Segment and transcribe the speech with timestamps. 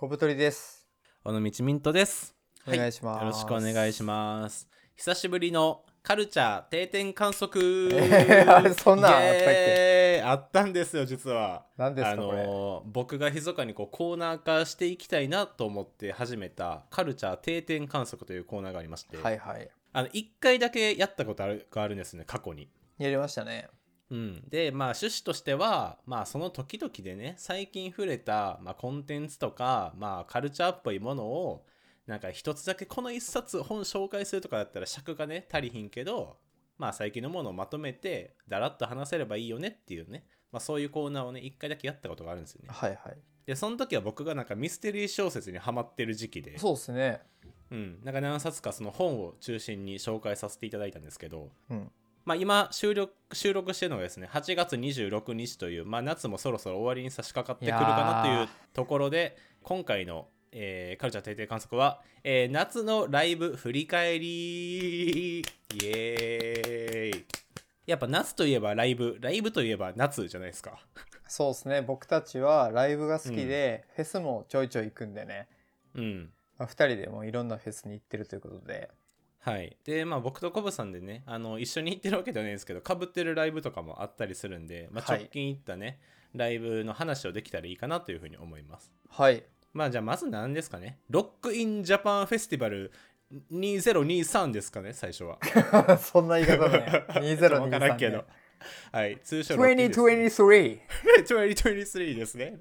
[0.00, 0.86] 小太りです。
[1.24, 2.32] 尾道ミントです。
[2.68, 4.68] お願いしますよろしくお願いします。
[4.94, 7.60] 久しぶりのカルチャー定点観測。
[7.92, 9.32] えーあれそんなんあったっけ？
[9.32, 11.52] イエーイあったんですよ、実は。
[11.52, 12.46] あ何ですかこれ？
[12.46, 19.68] のー僕が密かにこうコーナー化していきたいなと思って始めたカルチャー定点観測というコーナーがありまして、はいはい。
[19.94, 22.68] あの1回だけやったことあるがあるんですね過去に。
[22.98, 23.68] やりましたね。
[24.10, 31.66] うん、でまあ趣旨としては、まあ、その時々でね最近触れた、まあ、コンテンツとか、まあ、カルチャーっぽいものを
[32.06, 36.38] なんか一つだけこの一冊本紹介するとかだったら尺がね足りひんけど、
[36.78, 42.68] まあ、最近のものをまとめてだらっと話せればいいよねっていうね、まあ、そういうコーナーをね一回だけやったことがあるんですよね。
[42.72, 43.18] はいはい。
[43.44, 47.20] でその時は僕がなんかミステリー小説にハマってる時期でそうですね。
[47.70, 51.90] うん、なんか何冊かその本を中心に紹介させていただいたんですけど、うん。
[52.28, 65.42] まあ、今収録収録してるのがですね8月26日という、まあ、夏もそろそろ終わりに差し掛かってくるかなというところで今回の、えーカルチャー定点観測は、えー夏のライブ振り返りイ
[65.84, 67.24] エーイ
[67.86, 70.78] やっぱ夏といえばライブライブといえば夏じゃないですか
[71.28, 71.82] そうですね。
[71.82, 75.46] 僕たちはライブが好きで、フェスもちょいちょい行くんでね。
[75.94, 78.90] うんまあ、2人でもいろんなフェスに行ってるということで。
[79.48, 86.00] はいでまあ僕とコブさんでねあの一緒に行ってるわけではないんですけどかぶってるライブとかもあったりするんで、まあ、はい直近行ったね、
[86.34, 89.44] ライブの話をできたらいいかなというふうに思いますはい。
[89.72, 90.98] まあじゃあまず何ですかね？
[91.10, 92.90] ロックインジャパンフェスティバル
[93.52, 95.38] 2023ですかね最初は。
[95.98, 96.78] そんな言い方ね。
[96.78, 98.24] わからんけ2023、どね。。
[98.92, 100.46] はい、通称ロッキンです、ね。
[100.46, 100.80] 2023!
[101.84, 102.60] 2023ですね。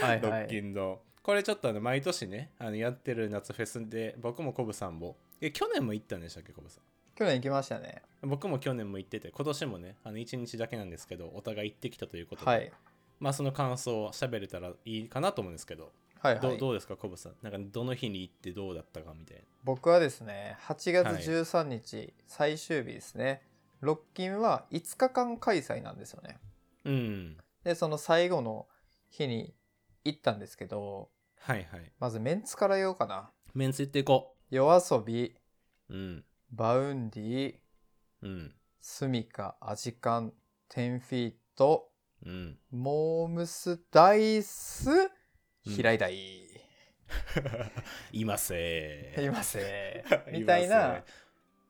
[0.00, 0.60] ロッキはいはい。
[0.60, 1.00] ンの。
[1.22, 5.16] これちょっとあの毎年ね、あのやってる夏フェスで、僕もコブさんも。
[5.40, 6.82] え、去年も行ったんでしたっけ、コブさん？
[7.14, 8.02] 去年行きましたね。
[8.22, 12.72] 僕も去年も行ってて、今年もね、あの1日だけなんですけど、お互い行ってきたということで、はい。
[13.20, 16.58] まあその感想を喋れたらいいかなと思うんですけど、はいはどうい。
[16.58, 17.34] どうですか、コブさん？
[17.42, 19.42] なんかどの日に行ってどうだったかみたいな。
[19.64, 23.42] 僕はですね、8月はい13日、最終日ですね。
[23.80, 26.38] ロッキンは5日間開催なんですよね。
[26.84, 27.36] うん。
[27.64, 28.66] で、その最後の
[29.10, 29.54] 日に
[30.04, 31.10] 行ったんですけど、
[31.40, 31.92] はいはい。
[32.00, 33.30] まずメンツから言おうかな。
[33.54, 35.34] メンツ行っていこ YOASOBI、
[35.90, 35.94] う。
[35.94, 36.24] うん。
[36.50, 37.54] Vaundy、
[38.22, 38.54] うん。
[38.80, 40.32] スミカ、アジカン、
[40.70, 41.90] テンフィート、
[42.24, 42.58] うん。
[42.70, 45.08] モームスダイス、うん
[45.64, 46.14] 平井大。
[48.12, 51.04] いますえいますね いますみたいな、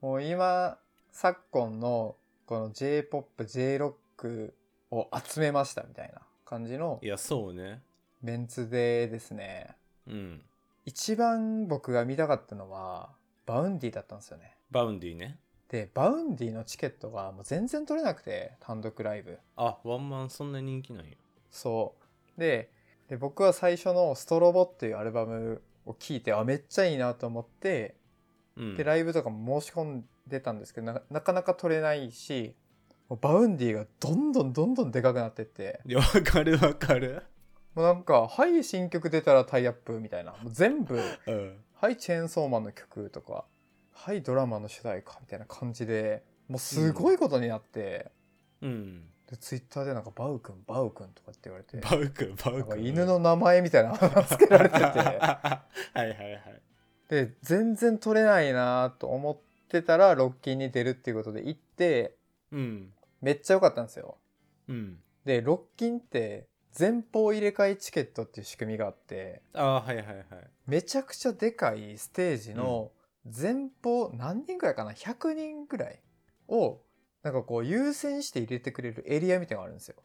[0.00, 0.78] もう今、
[1.10, 2.16] 昨今の
[2.46, 4.52] この J-POP、J-ROCK
[4.92, 7.82] を集めましたみたいな感じのいや、そうね。
[8.22, 10.44] メンツでですね、うん。
[10.88, 13.10] 一番僕が見たかったのは、
[13.44, 14.56] Vaundy だったんですよね。
[14.70, 15.38] Vaundy ね。
[15.69, 19.38] で、 Vaundy のチケットがもう全然取れなくて、単独ライブ。
[19.56, 21.12] あ、ワンマンそんな人気なんよ。
[21.50, 21.94] そ
[22.38, 22.41] う。
[22.41, 22.71] で、
[23.06, 27.94] で僕は最初の strobo っていうアルバムを聴いて、あ、めっちゃいいなと思って、
[28.56, 28.76] うん。
[28.78, 32.55] で、ライブとかも申し込んでたんですけど、ななかなか取れないし、
[33.20, 37.22] Vaundy がどんどんどんどんでかくなってって、いや、わかるわかる。
[37.74, 41.56] もうなんか、はい、新曲出たらタイアップみたいな、もう全部、うん。
[41.74, 43.44] はい、チェーンソーマンの曲とか、
[43.92, 48.10] はい、ドラマの主題歌みたいな感じで、もうすごいことになって、
[48.62, 49.02] うん。
[49.30, 52.86] で、ツイッターでなんか、バウくん、バウくんとかって言われて、バウ君、バウ君。
[52.86, 55.62] 犬の名前みたいなのがつけられてて、 は
[55.94, 56.62] いはいはい。
[57.08, 62.16] で、全然取れないなと思ってたら、ロッキンに出るっていうことで行って、
[62.50, 62.92] うん。
[63.20, 64.16] めっちゃ良かったんですよ。
[64.68, 64.98] うん。
[65.24, 70.26] で、ロッキンって前方入れ替えチケットっていう仕組みがあって、あはいはいはい。
[70.66, 72.92] めちゃくちゃでかいステージの
[73.24, 76.00] 前方何人くらいかな ?100 人くらい
[76.48, 76.80] を
[77.22, 79.96] なんかこう優先して入れてくれるエリアみたいなのがあるんですよ。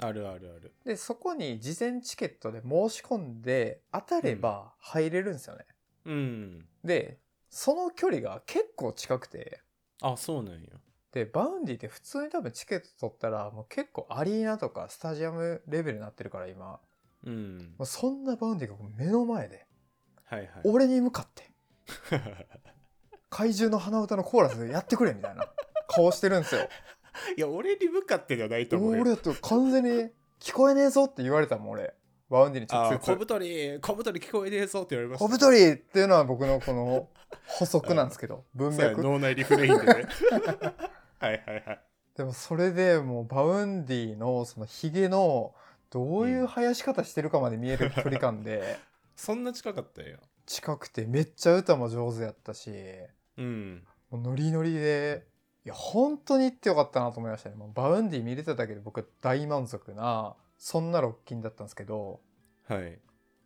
[0.00, 0.74] あるあるある。
[0.84, 5.66] で、そこに事前チケットで申し込んで当たれば入れるんですよね。
[6.04, 6.68] うん。
[6.84, 7.18] で、
[7.50, 9.60] その距離が結構近くて、
[10.02, 10.68] あ、そうなんや。
[11.12, 16.80] で、 Vaundy って普通に多分チケット取ったらもう結構アリーナとかスタジアムレベルになってるから今。
[17.24, 17.74] うん。
[17.78, 19.66] もうそんな Vaundy が目の前で、
[20.24, 20.48] はいはい。
[20.64, 21.50] 俺に向かって、
[23.30, 25.46] 怪獣の鼻歌のコーラスやってくれみたいな
[25.88, 26.68] 顔してるんですよ。
[27.36, 29.02] いや、俺に向かってではないと思うよ。
[29.02, 30.10] 俺だと完全に
[30.40, 31.94] 聞こえねえぞって言われたもん、俺。
[32.30, 33.06] Vaundy にあ直接。
[33.12, 35.24] 小太り、小太り聞こえねえぞって言われました。
[35.24, 37.08] 小太りっていうのは僕のこの
[37.46, 39.02] 補足なんですけど、文脈。
[39.02, 40.06] 脳内リフレインでね。
[41.18, 41.80] はいはいはい。
[42.16, 45.54] でもそれでもう Vaundy のそのヒゲの
[45.90, 48.78] どういう生やし方してるかまで見える距離感で、
[49.16, 50.18] そんな近かったんや。
[50.46, 52.72] 近くてめっちゃ歌も上手やったし、
[53.36, 53.86] うん。
[54.10, 55.26] もうノリノリで、
[55.64, 57.56] いや、本当に行ってよかったなと思いましたね。
[57.56, 62.20] もう Vaundy 見れただけで僕は大満足な、そんなロッキンだったんですけど、
[62.66, 62.98] はい。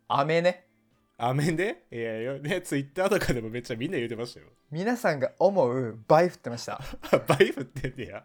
[0.09, 0.69] 雨ね。
[1.25, 4.47] 雨でいやいやねツイッターとかでもめっちゃみんな言ってましたよ。
[4.73, 6.81] 皆さんが思う倍降ってました。
[7.29, 8.25] 倍降ってんねや。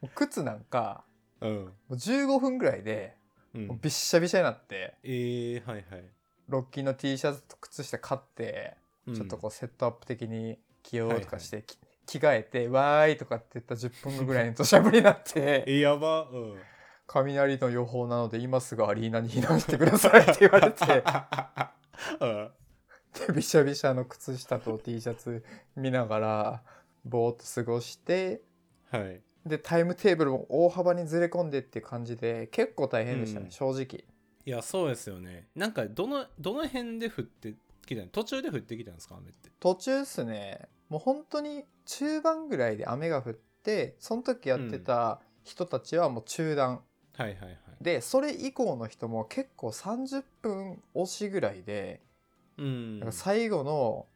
[0.00, 1.04] もう靴なんか
[1.40, 3.14] うん、もう15分ぐらいで
[3.54, 3.66] うん。
[3.68, 6.04] もうびっしゃびしゃになってえー、はいはい、
[6.48, 8.74] ロッキーの T シャツと靴下買って
[9.06, 9.14] うん。
[9.14, 16.58] ちょっとこうセットアップ的に着ようとかして、き着替えて「わーい」とかって言った10分後ぐらいに土砂降りになって えやばうん
[17.06, 20.84] 「雷の予報なので今すぐアリーナに避難してください」って言われて
[22.20, 22.50] うん。
[23.26, 25.44] でびしゃびしゃの靴下と T シャツ
[25.76, 26.62] 見ながら
[27.04, 28.42] ぼーっと過ごして
[28.90, 31.50] はいでタイムテーブルも大幅にずれ込ん。
[31.50, 33.52] でって感じで結構大変でしたね、うん。
[33.52, 34.04] 正直
[34.46, 35.72] いやそうですよねなん。
[35.72, 37.54] かどのどの辺で降って
[37.86, 38.94] きたの途中で降ってきたん。
[38.94, 46.80] ですか雨って途中っすねもう本当に中盤ぐらいで雨が降ってその時やってた人たちはもう中断、
[47.16, 52.00] はいはいはいでそれ以降の人も結構30分押しぐらいで、
[52.56, 52.98] うん。
[52.98, 54.06] なんか最後の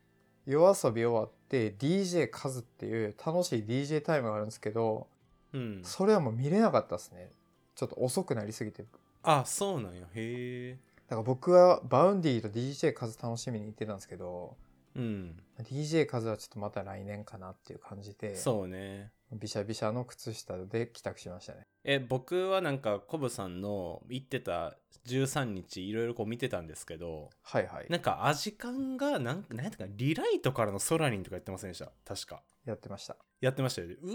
[0.47, 5.07] 夜遊び終わって DJ カズっていう楽しい DJ タイムがあるんですけど
[5.53, 5.81] うん。
[5.85, 7.31] それはもう見れなかったですね。
[7.75, 8.87] ちょっと遅くなりすぎて。
[9.23, 10.01] あそうなんや。
[10.01, 10.79] へえ。
[11.07, 14.57] だから僕は Vaundy と DJ カズ楽しみに行ってたんですけど
[14.97, 15.37] うん。
[15.63, 18.35] DJ カズはちょっとまた来年かなっていう感じで。
[18.35, 21.67] そうねびしゃびしゃの靴下で帰宅しましたね。
[21.85, 24.77] え僕はなんかコブさんの行ってた
[25.07, 27.87] 13日いろいろこう見てたんですけどはいはい。
[27.91, 31.91] なんかアジカンがなんなんやったかなリライトからのソラニンとかやってませんでした？
[32.07, 32.43] 確か。
[32.65, 33.17] やってました。
[33.41, 33.97] やってましたよね。
[34.03, 34.15] うわ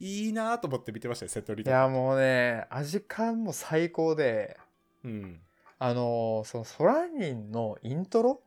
[0.00, 4.56] ーいいなーと思って見てましたよセトリいやもうねアジカンも最高で
[5.04, 5.40] うん。
[5.78, 8.40] あのーそのソラニンのイントロ？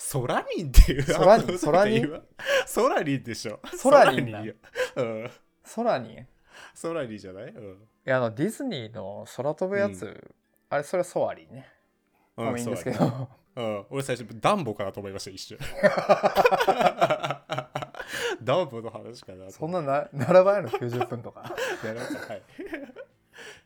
[0.00, 1.02] ソラニンっていう？
[1.02, 1.58] ソラニン？
[1.58, 2.22] ソラニン？
[2.66, 3.22] ソラニン？
[3.24, 3.60] でしょ。
[3.76, 4.54] ソラニン
[4.96, 5.30] うん。
[5.64, 6.26] ソラニンい
[6.74, 7.44] ソラニンじゃない？
[7.48, 7.88] うん。
[8.04, 10.34] やあのディズニーの空飛ぶやつ、
[10.70, 11.68] あれそれはソアリンね、
[12.36, 13.28] うんまあいいんですけど。
[13.56, 15.58] うん、俺最初ダンボかなと思いました一瞬。
[18.42, 21.54] ダンボの話かなとそんなな並ばないの90分とか。
[21.82, 22.42] い やなんかはい。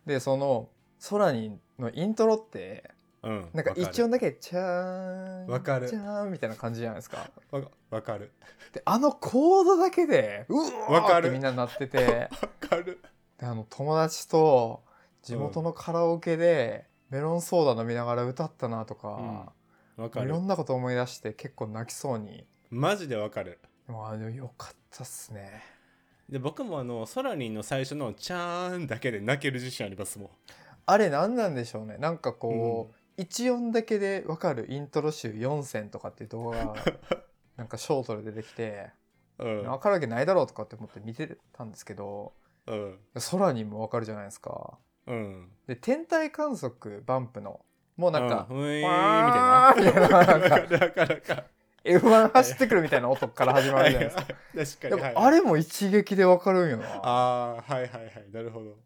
[0.07, 2.91] でそのソラニンのイントロって
[3.23, 5.89] うんなんか一音だけ「チャーン」わかる。
[5.89, 7.31] チャーン」みたいな感じじゃないですか。
[7.51, 8.33] わわかる。
[8.73, 10.57] であのコードだけでう
[10.93, 13.01] わってみんななっててわかる。
[13.39, 14.83] であの友達と
[15.23, 19.53] 地元のカラオケでメロンソーダ飲みながら歌ったなとか、
[19.97, 20.27] わかる。
[20.27, 22.47] いろんなこと思い出して結構泣きそうに。
[22.71, 23.61] マジでわかる。
[23.87, 25.63] でもあのよかったっすね。
[26.29, 30.31] で僕もあのソラニンの最初の「チャーン」だけで泣ける自信ありますもん。
[30.87, 31.99] あれ何なんでしょうね。
[31.99, 36.75] なんかこう、一音だけでわかるイントロ集4選とかっていう動画が
[37.57, 38.91] なんかショートで出てきて
[39.39, 39.63] うん。
[39.63, 42.33] 分かるわけないだろうとかって思って見てたんですけど
[42.67, 42.99] うん。
[43.31, 44.79] 空にもわかるじゃないですか。
[45.07, 45.51] うん。
[45.67, 47.65] で天体観測バンプの
[47.97, 50.09] もうなんか、うん、うーんみたいな。
[50.09, 50.59] ななんか わかるわか。
[50.59, 51.45] るわかる
[51.85, 54.09] F1 走ってくるみたいな音から始まるじゃない
[54.55, 54.89] ですか。
[54.91, 56.87] 確かに、あれも一撃でわかるんよな。
[57.03, 58.31] ああはいはいはい。
[58.33, 58.77] なるほど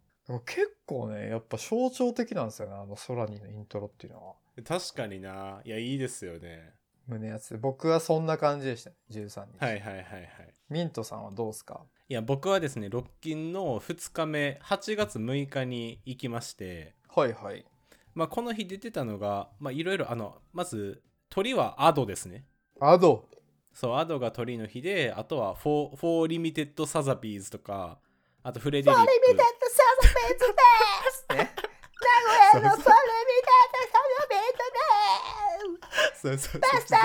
[0.45, 4.33] 結構ね、やっぱ象徴的なんですよね、あの空にのイントロっていうのは。
[4.65, 6.73] 確かにないやいいですよね
[7.07, 7.57] 胸アツ。
[7.57, 9.63] 僕はそんな感じでしたね、13日。
[9.63, 10.29] はいはいはいはい
[10.69, 11.81] ミントさんはどうですか？
[12.09, 17.65] いや僕はですねロッキンの2日目8月6日に行きましてはいはい。
[18.13, 22.43] まあこの日出てたのがまあいろいろあのまずトリは Ado ですね
[22.81, 23.25] Ado。
[23.73, 27.99] そう Ado がトリの日であとはフォー 04 Limited Sazabys とか
[28.47, 29.01] あとフレデリック。
[31.35, 31.51] ね。
[36.15, 36.61] そうそうそう。
[36.61, 36.99] そうそう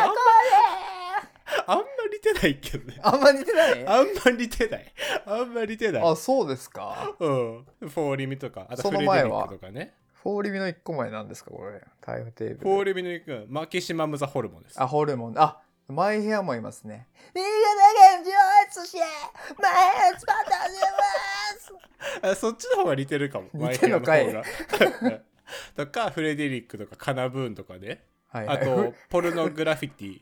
[1.67, 2.97] あんま似てないけどね。
[3.03, 3.85] あんま似てない。
[3.89, 4.95] あんま似てない。
[5.27, 6.03] あんま似てない。
[6.05, 7.13] あ、そうですか。
[7.19, 7.67] うん。
[7.81, 8.69] フォーリミとか。
[8.71, 9.97] あとそフレデリの前はックとかね。
[10.23, 11.83] フォーリミの1個前なんですか、これ。
[12.01, 12.61] タイムテーブル。
[12.71, 14.81] フォーリミの行くマキシマムザホルモンです。
[14.81, 15.35] あ、ホルモン。
[15.37, 15.59] あ、
[15.89, 17.07] マイヘアもいますね。
[22.23, 23.49] あそっちの方が似てるかも。
[23.55, 24.25] 似てんのかい？
[24.27, 25.21] マイヘアの方が。
[25.77, 28.05] とかフレデリックとかカナブーンとかね。
[28.29, 28.59] はい、はい。
[28.59, 30.21] あとポルノグラフィティ。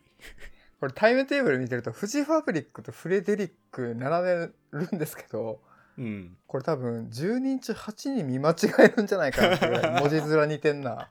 [0.81, 5.61] これタイムテーブル見てるとフジファブリックとフレデリック並べるんですけど
[5.99, 6.37] うん。
[6.47, 11.09] これ多分10人中8人見間違えるんじゃないかなってぐらい文字面似てんな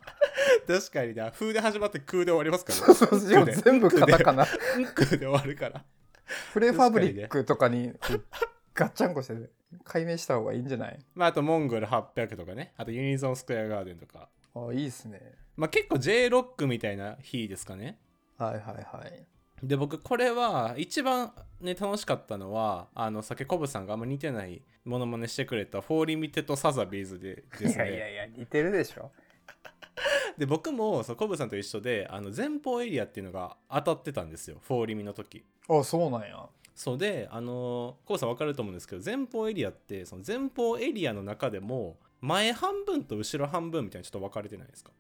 [0.68, 1.32] 確かにな。
[1.32, 2.78] 風で始まって空で終わりますから。
[2.78, 3.20] そうそう。
[3.20, 4.46] そうで全部カタカナ
[4.78, 5.84] うん空で終わるから。
[6.54, 7.92] フレファブリックとかに
[8.76, 9.50] ガッチャンコして
[9.84, 11.00] 解明した方がいいんじゃない？
[11.16, 12.74] まああと MONGOL800とかね。
[12.78, 14.30] あと UNISON SQUARE GARDEN とか。
[14.56, 15.36] あいいっすね。
[15.56, 18.00] まあ結構 J ロックみたいな日ですかね。
[18.38, 18.62] はいはい
[18.98, 19.26] はい。
[19.62, 27.74] で僕これは一番ね楽しかったのはあのさっきコブさんがあんま似てないモノマネしてくれた04 Limited Sazabys でですね。
[27.74, 29.12] いやいやいや似てるでしょ
[30.38, 35.44] で僕もそうコブさんと一緒であの前方エリアっていうのが当たってたんですよフォーリミの時。
[35.68, 36.48] あそうなんや。
[36.76, 44.92] そうであのコブさん分かると思うんですけど前方エリアってその前方エリアの中でも前半分と後ろ半分みたいにちょっと分かれてないですか？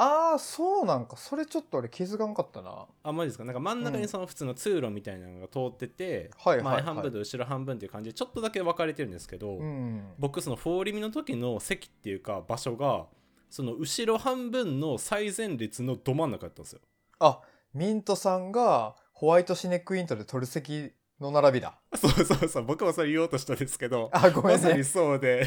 [0.00, 1.16] ああそうなんか。
[1.16, 2.86] それちょっと俺気づかんかったな。
[3.02, 3.44] あマジですか？
[3.44, 6.74] なんか真ん中にその普通の通路みたいなのが通ってて、はいはいはい。
[6.76, 10.12] 前半分と後ろ半分っていう感じでちょっとだけ分かれてるんですけど、うん。
[10.18, 13.06] 僕そのフォーリミの時の席っていうか場所が
[13.50, 16.80] その後ろ半分の最前列のど真ん中だったんですよ。
[17.20, 17.40] あ
[17.74, 21.78] ミントさんがホワイトシネクイントで取る席の並びだ。
[21.96, 22.64] そうそうそう。
[22.64, 25.46] 僕もそれ言おうとしたんですけどあごめんまさにねそうで。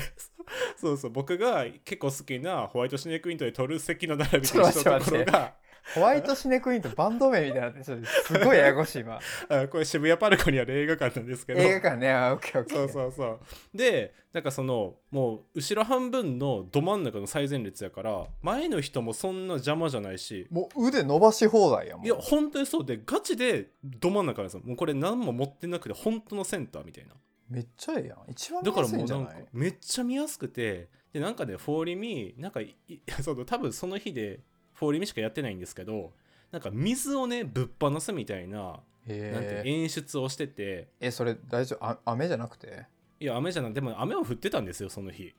[0.78, 1.12] そうそう。
[1.12, 5.56] 僕が結構好きなホワイトシネクイントで取る席の並びと一緒ところが
[5.96, 9.20] ホワイトシネクイントバンド名みたいになってちょっとすごいややこしい今。
[9.50, 11.60] あこれ渋谷パルコにある映画館なんですけど。
[11.60, 12.78] 映画館ねあオッケーオッケー。
[12.78, 13.40] そうそうそう。
[13.78, 20.48] でなんかそのもう後ろ半分のど真ん中の最前列やから前の人もそんな邪魔じゃないし。
[20.50, 22.06] もう腕伸ばし放題やもん。
[22.06, 24.62] いや本当にそうでガチでど真ん中なんですよ。
[24.66, 27.14] もうこれ何も持ってなくて本当のセンターみたいな。
[27.50, 28.20] めっちゃええやん。
[28.30, 32.76] 一番だから見やすいもうなんかんじゃないめっちゃ見やすくてでなんかねフォーリミなんかい
[33.22, 34.40] そう多分その日で
[34.82, 36.12] フォーリミしかやってないんですけど
[36.52, 40.88] なんか水をねぶっ放すみたいなへなんてえ演出をしてて。
[41.00, 41.86] えそれ大丈夫？
[41.86, 42.88] あ雨じゃなくて？
[43.20, 45.34] いや雨じゃないでも雨も降ってたんですよその日。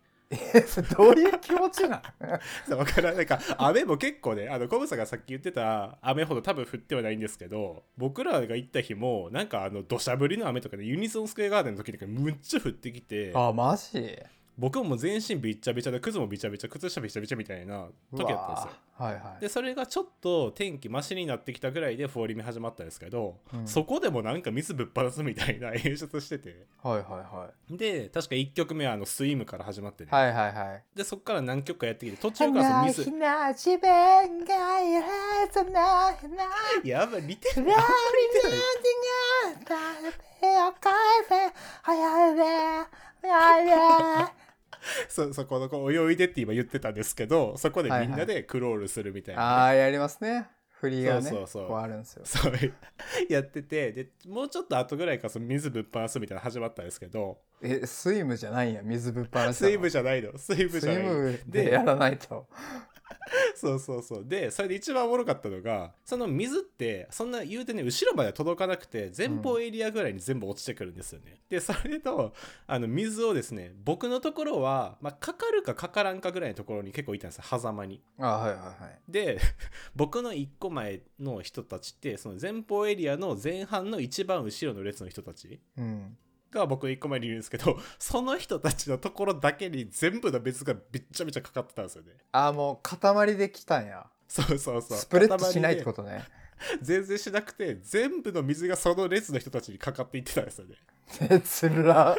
[0.96, 2.02] どういう気持ちなん
[2.66, 3.16] そうわからん。
[3.16, 13.32] なんか雨も結構ねあのコブさんがさっき言ってた雨ほど多分降ってはないんですけど僕らが行った日もなんかあの土砂降りの雨とかでユニソンスクエアガーデンの時とかむっちゃ降ってきて。
[13.34, 14.16] あマジ？
[14.58, 18.70] 僕も全身びっちゃびちゃで靴もびちゃびちゃ靴下びちゃびちゃみたいな時だったんですよ。
[18.98, 19.40] はいはい。
[19.40, 23.66] でそれがちょっと天気マシになってきたぐらいでフォーリミ始まったんですけど、うん。
[23.66, 26.66] そこでもなんか水ぶっ放すみたいな演出してて。
[26.82, 27.02] はいはい
[27.34, 27.76] はい。
[27.76, 30.82] で確か1曲目はあのスイムから始まってね、はいはいはい。
[30.94, 33.10] でそこから何曲かやってきて途中からその水。
[33.12, 34.54] な自分が
[36.84, 37.66] やばい似てる。
[37.66, 38.56] ラあんまり似てな。
[43.62, 44.28] い
[45.12, 49.42] そ そこのこう泳いでって今言ってたんですけどそこでみんなでクロールするみたいな。
[49.42, 50.48] ね、ああやりますね。
[50.80, 51.68] 振りがねそうそうそう。
[51.68, 52.22] こうあるんですよ。
[52.24, 52.52] そう
[53.28, 59.52] やっててでもうちょっと後ぐらいからその水ぶっ放すみたいなの始まったんですけどえスイムじゃないんや水ぶっ放したの。
[59.52, 60.36] スイムじゃないの。
[60.38, 61.02] スイムスじゃない。
[61.02, 62.48] イムでやらないと
[63.56, 64.24] そうそうそう。
[64.24, 72.34] でそれで一番おもろかったのがその水ってそんな言うてね後ろまでは届かなくて前方エリアぐらいに全部落ちてくるんですよね、でそれと
[72.66, 78.02] あの水をですね僕のところは、まあ、かかるかかからんかぐらいのところに結構いたんですよ狭間に。
[78.18, 79.00] あはいはいはい。
[79.08, 79.38] で
[79.94, 86.16] 僕の1個前の人たちってその前方エリアの前半の一番後ろの列の人たちうん
[86.52, 92.12] が僕の1個前にいるんですけど その人たちのところだけに全部の水がびっちゃびちゃかかってたんですよね。
[92.32, 94.06] あーもう塊できたんや。
[94.28, 94.98] そうそうそう。
[94.98, 96.24] スプレッドしないってとことね。
[96.80, 100.76] 全然しなくて全部の水がその列の人たちにかかっていってたんですよね。
[101.30, 102.16] えつら。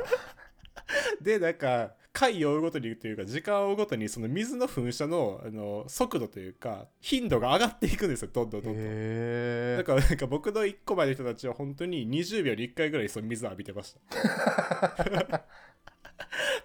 [1.22, 15.44] でなんか回を追うごとにというか時間を追うごとにその水の噴射のあの速度というか頻度が上がっていくんですよどんどんどんどん、だからなんか僕の1個前の人たちは本当に20秒に1回ぐらいその水浴びてました。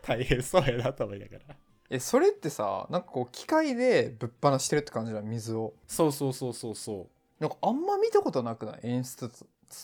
[0.03, 1.57] 大変そうやなと思いながら。
[1.91, 5.73] えそれってさなんかこう機械でぶっ放してるって感じなの水を。
[5.87, 7.09] そうそうそうそうそ
[7.41, 7.43] う。
[7.43, 8.81] なんかあんま見たことなくない？
[8.83, 9.31] 演出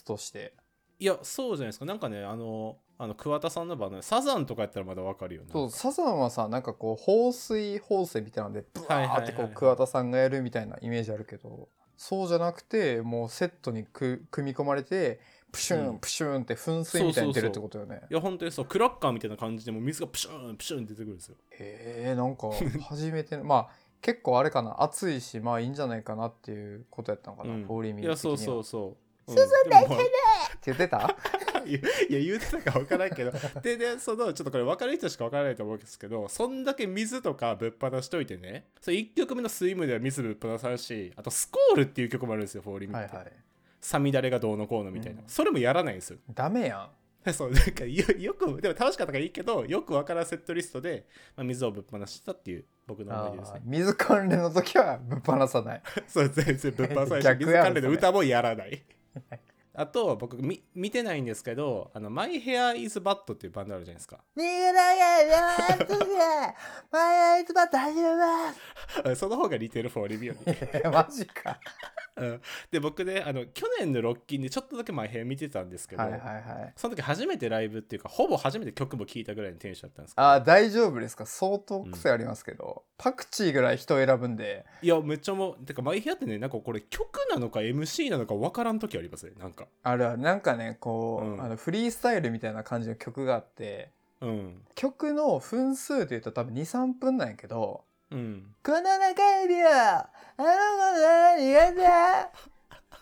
[0.05, 0.53] として。
[0.99, 1.85] いやそうじゃないですか。
[1.85, 5.49] なんかねあのあの桑田さんの場合サザンとかやったらまだわかるよね。
[5.51, 15.19] そうサザンはさなんかこう放水放水みたいなのでブワーってこう桑田さんがやるみたいなイメージあるけどそうじゃなくてもうセットにく組み込まれて
[15.51, 15.95] プシュうん。
[15.95, 18.01] ンプシュンって噴水みたいに出るってことよね。
[18.09, 21.35] いや本当にそうクラッカーみたいな感じでもう水がプシューンプシューン出てくるんですよ。
[21.51, 22.49] へえんか
[22.89, 23.69] 初めてまあ
[24.01, 27.65] 結構あれかな暑いしまあいいんじゃないかなっていうことやったのかな、うん。
[27.65, 28.97] フォーリーミいやそうー的にはそう
[29.27, 29.33] そう。
[29.33, 29.47] 進ん。
[29.69, 30.05] でいけって
[30.65, 31.15] 言ってた？
[31.67, 33.31] いや言ってたか分からんけど。
[33.61, 38.67] ででそのちょっとこれ分かる人しか分からないと思うんですけどそんだけ水とかぶっ放しといてね。
[38.81, 43.31] それ1曲目の swim では水ぶっ放さんしあと Squall っていう曲もあるんですよフォーリミって、はいはい。
[43.81, 45.27] サミダレがどうのこうのみたいな、うん。
[45.27, 46.19] それもやらないんですよ。
[46.33, 46.89] ダメやん。
[47.33, 53.61] そうなんかよよくでも楽しかったからいいけどよく分からんセットリストで、まあ、水をぶっ放したっていう僕の思い出ですね。
[53.63, 55.81] 水関連の時はぶっ放さない。
[56.07, 58.83] そう全然ぶっ放さないし水関連の歌もやらない
[59.77, 64.19] あと僕み見てないんですけどあの「マイヘアイズバットっていうバンドあるじゃないですか。
[64.37, 66.55] 逃げなきゃ
[66.91, 70.81] マイアイズバット始めまその方が似てるフォーリビューに。
[70.83, 71.59] す マジか。
[72.17, 72.41] うん。
[72.71, 76.73] で僕ねあの去年のロッキンでちょっとだけマイヘア見てたんですけど、はいはいはい。
[76.77, 80.27] その時初めてライブっていうかほぼ初めて曲も聴いたぐらいのテンションだったんですけど。
[80.27, 81.25] あー大丈夫ですか？
[81.25, 84.65] 相当癖ありますけど、パクチーぐらい人を選ぶんで。
[84.81, 90.17] いやめっちゃもうてかマイヘアってねなんかこれ曲なのか MC なのか分からん時ありますねなんかあるある。
[90.17, 91.41] なんかねこう、うん。
[91.41, 93.89] あのフリースタイルみたいな感じの曲があって
[94.21, 94.61] うん。
[94.75, 100.47] 曲の分数でいうと多分23分なんやけどうん「この中指をあの子
[101.01, 102.55] の苦手。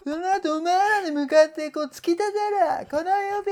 [0.06, 2.88] その後お前らに向かってこう突き立てる。
[2.92, 3.52] この指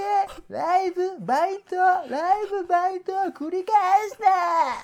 [0.50, 4.18] ライブバイトライブバイトを繰り返し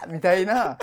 [0.02, 0.08] た。
[0.08, 0.78] みたいな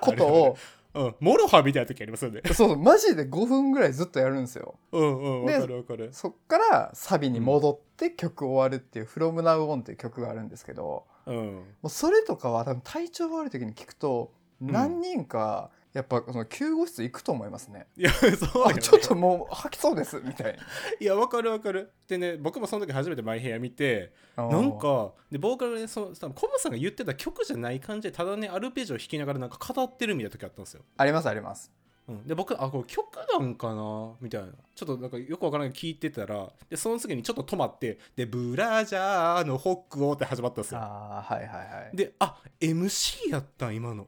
[0.00, 0.58] ことを
[0.94, 1.14] うん。
[1.20, 2.42] MOROHA みたいな時ありますよね。
[2.46, 4.78] そうそうマジで5分ぐらいずっとやるんですよ。
[4.92, 6.08] うんうんで分かる分かる。
[6.12, 11.36] そっからサビに戻って曲終わるっていう「From Now On」っていう曲があるんですけどうん。
[11.36, 14.70] もうそれとかは多分体調悪い時に聞くとん。
[14.72, 17.86] 何人かやっぱその救護室行くと思いますね。
[17.96, 18.26] いやそ
[18.70, 20.58] うちょっともう吐きそうですみたい
[21.00, 21.92] いや分かる分かる。
[22.06, 24.46] でね僕もその時初めてマイヘア見てな。
[24.46, 30.82] なんかでボーカルでそのコブさんが言ってた曲じゃない感じでただねアルペジオ弾きながらなんか語ってるみたいな時あったんですよ。
[30.96, 31.72] ありますあります。
[32.06, 33.06] うん、で僕あこれ曲
[33.38, 34.12] なんかな？
[34.20, 34.48] みたいな。
[34.74, 40.80] ちょっとなんかよくわからない聞いてたらでその次にちょっと止まってでブラジャーのホックをって始まったんですよ。
[40.80, 41.96] ああはいはいはい。
[41.96, 44.06] であ MC やったん今の。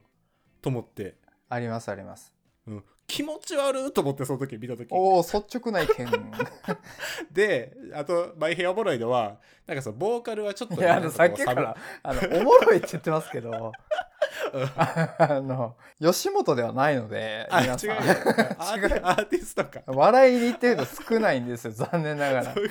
[0.63, 1.15] と思って、
[1.51, 2.31] ありますあります。
[2.65, 6.07] うん、気持ち悪いと思ってその時見た時おお率直な意見。
[7.31, 13.73] であとマイヘアおもろいのはなんかそのボーカルはちょっとね、いやあのさっきからあのおもろいって言ってますけど。
[15.17, 17.89] あの吉本ではないのであ違う皆さん。
[17.89, 17.95] よ。
[18.59, 19.81] アーティアーティストか。
[19.85, 22.53] 笑いに行ってる人少ないんですよ残念ながら。
[22.53, 22.61] そ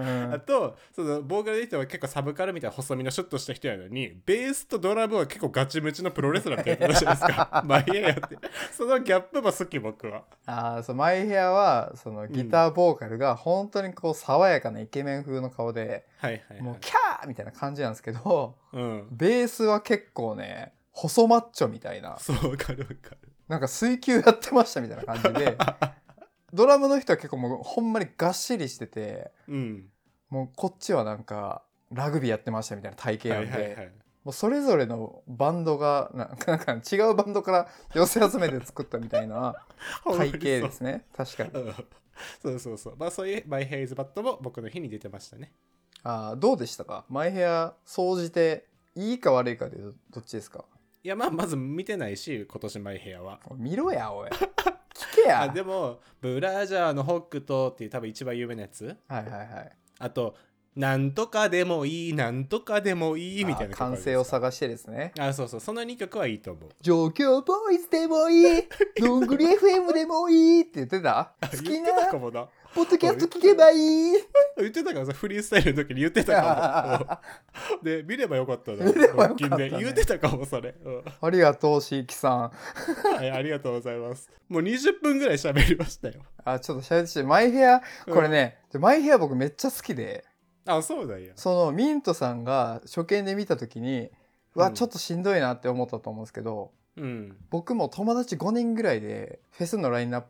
[0.00, 0.32] ん。
[0.32, 7.62] あとそのボーカルで人は結構サブカルみたいな細身のシュッとした人やのにベースとドラムは結構ガチムチのプロレスラーみたいな人じゃないですか。
[7.66, 8.38] マイヘアやって。
[8.72, 10.22] そのギャップも好き僕は。
[10.46, 16.04] あーそうマイヘアはそのギターボーカルが本当にこう爽やかなイケメン風の顔で、
[16.60, 19.08] もうキャーみたいな感じなんですけどうん。
[19.10, 22.18] ベースは結構ね細マッチョみたいな。
[22.18, 23.18] そうわかるわかる。
[23.48, 25.56] なんか水球やってましたみたいな感じで。
[26.52, 29.88] ドラムの人は結構もうほんまにがっしりしててうん。
[30.30, 33.92] もうこっちはなんかラグビーやってましたみたいな体型はないんで、はいはい
[34.24, 39.54] もうそれぞれのバンドがなんかなんか違うバンドから寄せ集めて作ったみたいな
[40.04, 41.06] 体型ですね。
[41.16, 41.50] 確かに。
[41.52, 41.74] うん。
[42.42, 42.96] そうそうそう。
[42.98, 45.52] まあそういうマイヘイズバットも僕の日に出てましたね。
[46.02, 47.06] あーどうでしたか？
[47.08, 50.64] マイヘア総じていいか悪いかでどどっちですか？
[51.04, 53.40] いやまあまず見てないし今年マイヘアは。
[53.56, 54.30] 見ろやおい。
[54.30, 54.48] 聞
[55.16, 55.42] けや。
[55.42, 58.96] あでもブラジャーのホックとっていう多分一番有名なやつ。
[59.06, 59.72] はいはいはい。
[60.00, 60.34] あと
[60.76, 65.12] なんとかでもいいなんとかでもいいみたいな完成を探してですね。
[65.18, 65.60] あそうそう。
[65.60, 66.70] その2曲はいいと思う。
[66.80, 68.68] 状況ボーイズでもいい。
[69.00, 71.32] どんぐり FM でもいいって言ってた？
[71.50, 74.12] 好き言ってたかなもなポッドキャスト聞けばいい。
[74.58, 77.20] 言ってたからさフリースタイルの時に言ってたか
[77.72, 77.80] も。
[77.82, 78.84] で見ればよかったな。
[78.84, 79.70] 見ればよかったね。
[79.78, 81.04] 言ってたかもそれ、うん。
[81.20, 82.40] ありがとうしーきさん。
[83.16, 84.30] はい、ありがとうございます。
[84.48, 86.20] もう20分ぐらい喋りましたよ。
[86.44, 90.24] あちょっと喋ってマイヘアこれね、マイヘア僕めっちゃ好きで。
[90.66, 94.10] あそうだよそのミントさんが初見で見た時に
[94.54, 97.36] うわうんちょっとしんどいなって思ったと思うんですけど、うん。
[97.48, 100.22] 僕も友達5人ぐらいでフェスのラインナッ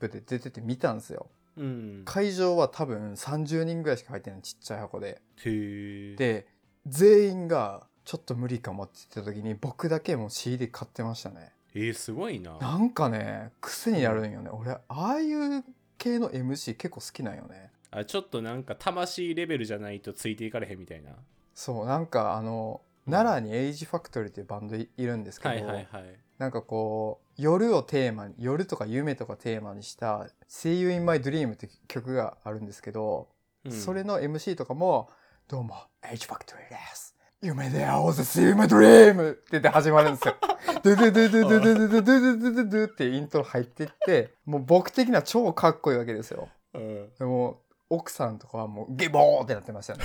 [0.00, 2.02] プで出てて見たんですようん。
[2.04, 5.20] 会場は多分30人ぐらいしか入ってないちっちゃい箱で。
[5.44, 6.46] で
[6.86, 11.52] 全員がちょっと無理かもって言った時に僕だけもう CD 買ってましたね。
[11.74, 12.58] えー、すごいな。
[12.58, 14.50] なんかね癖になるんよね。
[14.50, 15.64] 俺ああいう
[15.98, 17.70] 系の MC 結構好きなんよね。
[17.90, 21.12] あちょっとなんか魂レベルじゃないとついていかれへんみたいな。
[21.54, 33.28] そうなんかあの奈良にエイジファクトリーっていうバンドいいるんですけど、はいはいはいなんかこう夜をテーマに夜とか夢とかテーマにした「See You in My Dream」って曲があるんですけど、
[33.64, 35.08] うんそれの MC とかも
[35.46, 40.34] 「どうも Age Factory です」夢で会おうぜ See You in My Dream って言って始まるんですよ。
[40.82, 46.48] ドゥドゥドゥドゥドゥドゥドゥドゥドゥドゥってイントロ入ってってもう僕的には超かっこいいわけですよ。
[46.74, 50.00] うんでも奥さんとかはもうゲボーってなってましたね。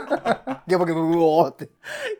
[0.66, 1.68] ゲボゲボうおーって。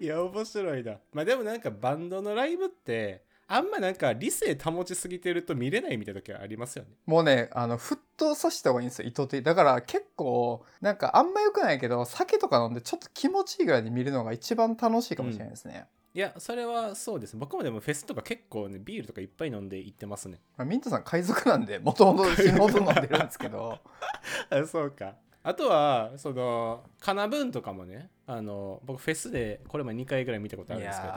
[0.00, 0.98] いや面白いな。
[1.12, 6.90] まあでもなんかバンドのライブってあんまなんか理性保ちすぎてると見れないみたいな時はありますよね。
[7.06, 9.44] もうね、あの、沸騰させた方がいいんですよ、意図的。
[9.44, 15.86] だから結構、なんかあんま良くないけど、酒とか飲んでちょっと気持ちいいぐらいで見るのが一番楽しいかもしれないですね。
[16.12, 17.36] いやそれはそうです。
[17.36, 23.78] 僕もでもフェスとか結構ねビールとかいっぱい飲んで行ってますねまあ、ミントさん海賊なんで、もともと死ぬほど飲んでるんですけど、
[24.48, 31.12] あそうかあとはそのカナブーンとかもねあの僕フェスでこれも2回ぐらい見たことあいるんですけど。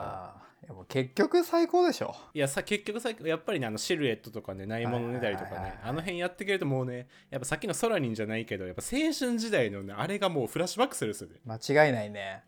[0.62, 2.14] いやもう結局最高でしょ。
[2.34, 11.36] いやさ結局さやっぱりねあのシルエットとかねないものねだりとかねあの辺やってくれるともうねやっぱさっきのソラニンじゃないけどやっぱ青春時代のねあれがもうフラッシュバックするんですよね。
[11.46, 12.44] 間違いないね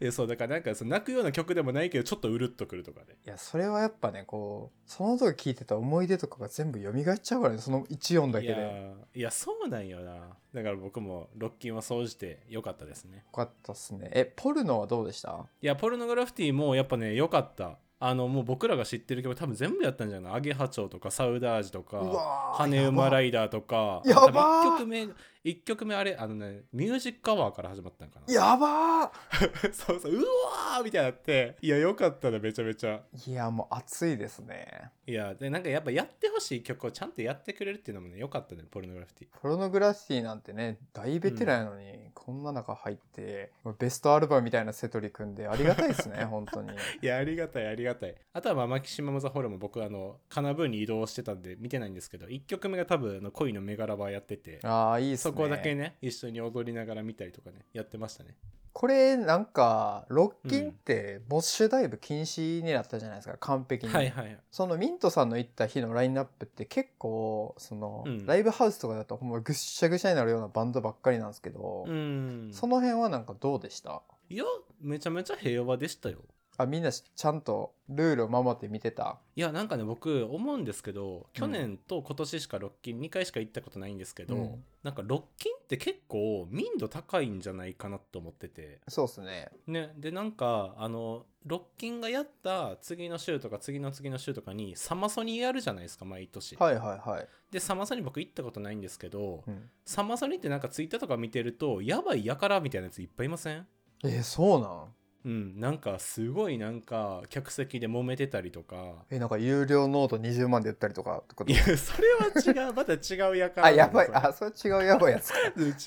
[0.00, 3.16] えそうだからなんかその泣くような曲でもないけどちょっとうるっとくるとかね。
[3.26, 8.52] いやそれはやっぱねこうその時聞いてた思い出とかが全部蘇っちゃうからねその1音だけで。
[8.52, 10.36] よいやそうなんよな。
[10.54, 13.24] だから僕もロッキンは総じて良かったですね。
[13.32, 14.10] かったっすね。
[14.12, 15.46] えポルノはどうでした？
[15.60, 17.78] いやポルノグラフィティもやっぱね良かった。
[18.04, 20.34] あのもう僕らが知ってる曲多分全部やったんじゃない？
[20.34, 24.70] アゲハチョウとかサウダージとかわ羽馬ライダーとかやばー。
[24.70, 25.06] 1曲目
[25.44, 28.32] 一曲目あれあのねミュージックアワーから始まったんかな。
[28.32, 29.72] やばー。
[29.74, 31.56] そうそううわーみたいになって。
[31.60, 33.02] いや良かったねめちゃめちゃ。
[33.26, 34.90] いやもう熱いですね。
[35.04, 39.28] いやでなんかやっぱやってほしい曲をちゃんとやってくれるっていうのもね良かったねポルノグラフィティ。
[39.40, 46.70] ポルノグラフィティなんてね大ベテランやのに、こんな中入ってベストアルバムみたいなセトリ組んでありがたいですね 本当に。
[47.02, 48.14] いやありがたいありがたい。
[48.32, 54.60] あとはまあマキシマム・ザ・ホルも僕あのカナブーンに移動してたんで見てないんですけど1曲目が多分あの恋のメガラバーやってて。
[54.62, 58.36] ああいいっすねそこだけね一緒に踊りながら見たりとかねやってましたね。
[58.74, 64.38] これなんかロッキンってモッシュダイブ禁止になったじゃないですか完璧に、はいはい。
[64.50, 68.24] そのミントさんの行った日のラインナップって結構その、うん。
[68.24, 72.48] ライブハウスとかだとほんまぐっしゃぐしゃになるようなバンドばっかりなんですけど、うん。
[72.54, 74.00] その辺はなんかどうでした？
[74.30, 74.44] いや
[74.80, 76.20] めちゃめちゃ平和でしたよ
[76.58, 79.18] あみんなちゃんとルールを守って見てた？
[79.36, 84.64] いやなんかね僕思うんですけど去年と今年しかロッキン2回しか行ったことないんですけど、うん。
[84.82, 88.80] なんかロッキンって結構民度高いんじゃないかなと思ってて。
[88.88, 89.48] そうっすね。
[89.66, 89.92] ね。
[89.96, 103.66] でなんかあのロッキンがやった次の週とか次の次の週とかにサマソニやるじゃないですか毎年、はいはいはい、でサマソニ僕行ったことないんですけどうん、サマソニってなんかツイッターとか見てるとやばいやからみたいなやついっぱいいません？
[104.04, 104.94] えーそうなん？
[105.24, 109.04] うんなんかすごいなんか客席で揉めてたりとか。
[109.10, 112.72] えなんか有料ノート20万で売ったりとかいやそれは違う。
[112.72, 114.10] また違うやからあやばい。
[114.12, 115.32] あそれ違うやばいやつ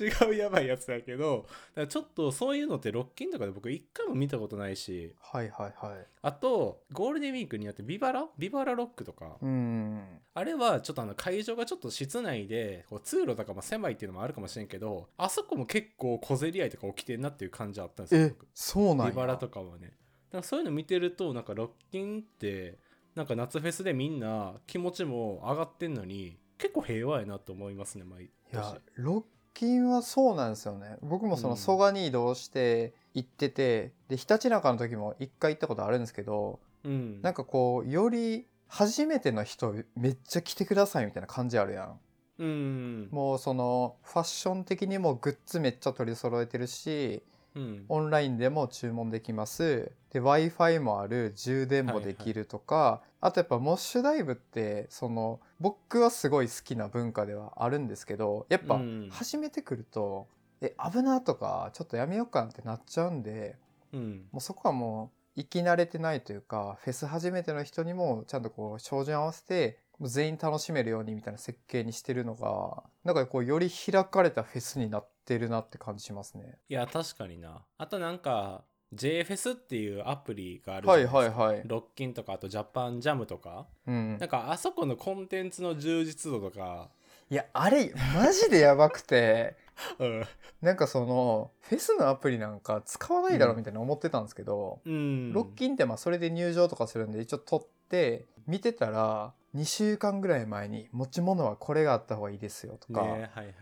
[0.04, 1.46] 違うやばいやつだけど
[1.90, 5.14] ちょっとそういうのってロッキンとかで僕一回も見たことないし。
[5.20, 6.08] はいはいはい。
[6.22, 8.28] あとゴールデンウィークにやってビバラ？
[8.38, 9.38] VIVA LA ROCK とか。
[9.42, 10.04] うん。
[10.34, 19.12] あれはちょっとあの会場がちょっと室内でこう通路とかも狭いっていうのもあるかもしれんけどあそこも結構小競り合いとか起きてんなっていう感じあったんですよそうなんや。
[19.12, 19.88] ビバラとかはね。
[19.88, 22.78] だからそういうの見てるとなんかロッキンって
[23.16, 30.98] なんか夏フェスでみんな気持ちも上がってんのに結構平和やなと思いますね毎い年やロッキンはそうなんですよね。
[31.02, 31.58] 僕もそのうん。
[31.58, 37.22] 蘇我に移動して行ってて、でひたちなかの時も一回行ったことあるんですけどうん。
[37.22, 42.00] なんかこうより初めての人めっちゃ来てくださいみたいな感じあるやん
[42.40, 43.08] うん。
[43.12, 47.24] もうそのファッション的にもグッズめっちゃ取り揃えてるし
[47.56, 47.86] うん。
[47.90, 49.92] オンラインでも注文できます。
[50.12, 51.34] で w i f i もある。
[51.36, 59.10] 充電もできるとか、あとやっぱモッシュダイブってその僕はすごい好きな文化ではあるんですけどやっぱうん。
[59.12, 60.28] 初めてくると、
[60.62, 63.56] え危なとかちょっとやめようかなってなっちゃうんで
[63.94, 64.26] うん。
[64.32, 76.58] もうそこはもう生き慣れてないというかフェス初めての人にもちゃんとこう照準合わせて全員楽しめるようにみたいな設計にしてるのがなんかこうより開かれたフェスになってるなって感じしますね。
[76.70, 77.64] いや確かにな。
[77.78, 81.64] あとなんか JFS っていうアプリがあるじゃなはいいですか、はいはい。
[81.66, 83.68] ロッキンとかあとジャパンジャムとか。
[83.88, 84.18] うん。
[84.18, 86.90] なんかあそこのコンテンツの充実度とか。
[87.30, 89.56] いやあれマジでやばくて。
[90.00, 90.24] うん。
[90.62, 95.34] なんかそのフェスのアプリなんか使わないだろうみたいな思ってたんですけど、うん。
[95.34, 103.56] ロッキンってまあそれで入場とかするんで一応取って見てたら2週間ぐらい前に持ち物はこれがあった方がいいですよとか、ねはいはい、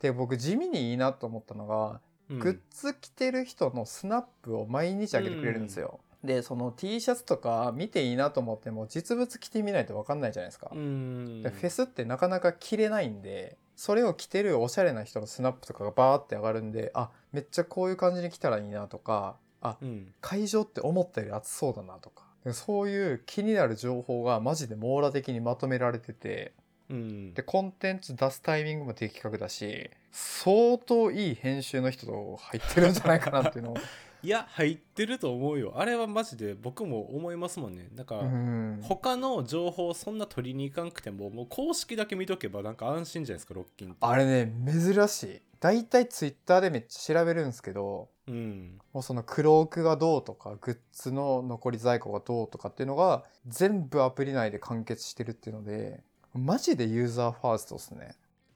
[0.00, 5.98] で僕地味にいいなと思ったのが、うんグッズ着てる人のスナップを毎日あげてくれるんですよ。
[6.22, 10.70] でその T シャツとか見ていいなと思っても実物着てみないと分かんないじゃないですか。
[10.70, 26.52] うんでフェスってなかなか着れないんでそれを着てるおしゃれな人のスナップとかがバーって上がるんであめっちゃこういう感じに着たらいいなとかあうん会場って思ったより暑そうだなとかでそういう気になる情報がマジで網羅的にまとめられてて
[26.90, 27.34] うん。
[27.34, 33.76] でコンテンツ出すタイミングも的確だし相当いい編集の人と入ってるんじゃないかなっていうのを。
[34.20, 35.74] いや入ってると思うよ。
[35.76, 37.88] あれはマジで僕も思いますもんね。
[37.94, 38.80] なんか、うん。
[38.82, 43.98] 他の情報そんな取りに行かんくてももう公式だけ見とけばなんか安心じゃないですかロッキンって。
[44.00, 45.42] あれね珍しい。
[45.60, 48.78] 大体ツイッターでめっちゃ調べるんですけどうん。
[48.92, 56.02] もうそのクロークがどうとかグッズの残り在庫がどうとかっていうのが全部アプリ内で完結してるっていうので
[56.38, 58.14] マジでユーザーファーストですね。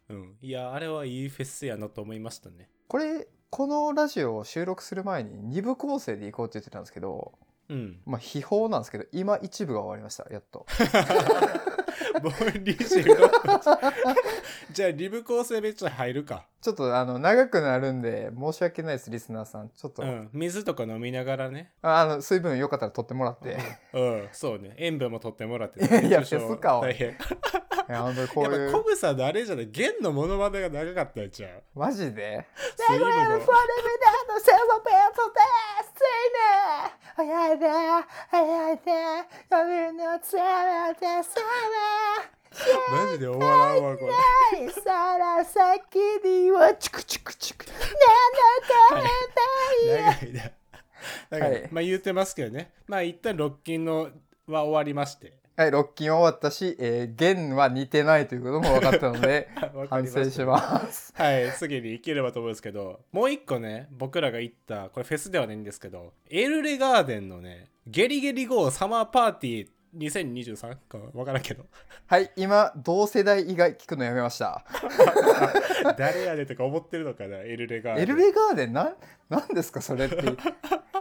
[0.08, 2.68] うん、いやあれはいいフェスやなと思いましたね。
[2.88, 7.32] これこのラジオを収録する前に2部構成で行こうって言ってたんですけど
[7.68, 8.00] うん。
[8.04, 10.26] まあ秘宝なんですけど今一部が終わりました。
[10.30, 10.66] やっと。
[12.22, 13.04] もう26
[13.42, 13.60] 分
[14.72, 16.46] じゃあリブ構成めっちゃ入るか。
[16.60, 19.70] ちょっとあの長くなるんで申し訳ないですリスナーさん。
[19.70, 20.30] ちょっと、うん。
[20.32, 21.72] 水とか飲みながらね。
[21.82, 23.58] ああの水分よかったら取ってもらって。
[23.92, 24.28] うん。
[24.32, 24.74] そうね。
[24.78, 27.10] 塩分も取ってもらって、いやいや熱中症フェスかおい大変。
[27.10, 27.14] い
[27.88, 29.68] や本当にこうやっぱコブさんのあれじゃない？
[29.70, 31.62] 弦のモノマネが長かったんちゃう？
[31.74, 32.46] マジで？
[32.88, 33.14] 水分の。
[33.14, 33.40] の
[34.40, 35.40] セロペントで
[35.82, 36.40] すついね
[37.16, 37.68] 早いで
[38.30, 38.82] 早いで。
[39.50, 39.56] 呼
[39.92, 41.40] びのつめてさ
[42.90, 44.06] マジで終わらんわこ
[44.54, 47.72] れめそら先にはチクチクチク長
[50.28, 50.42] いな
[51.30, 54.10] だから、はいまあ言ってますけどねまあ一旦ロッキンの
[54.46, 61.12] は終わりましてはい、ロッキンは終わったし、えー、弦は似てないということも分かったのでわか反りま省します。
[61.14, 71.66] はい次に行ければと思うんですけどもう一個ね僕らが行ったこれフェスではないんですけどエルレガーデンのねゲリゲリゴーサマーパーティー2023か分からんけど。
[72.06, 74.64] はい、今同世代以外聞くのやめました。
[75.98, 78.02] 誰やねんとか思ってるのかなエルレガーデン。
[78.04, 78.72] エルレガーデン？
[78.72, 78.96] なん
[79.28, 80.16] なんですかそれって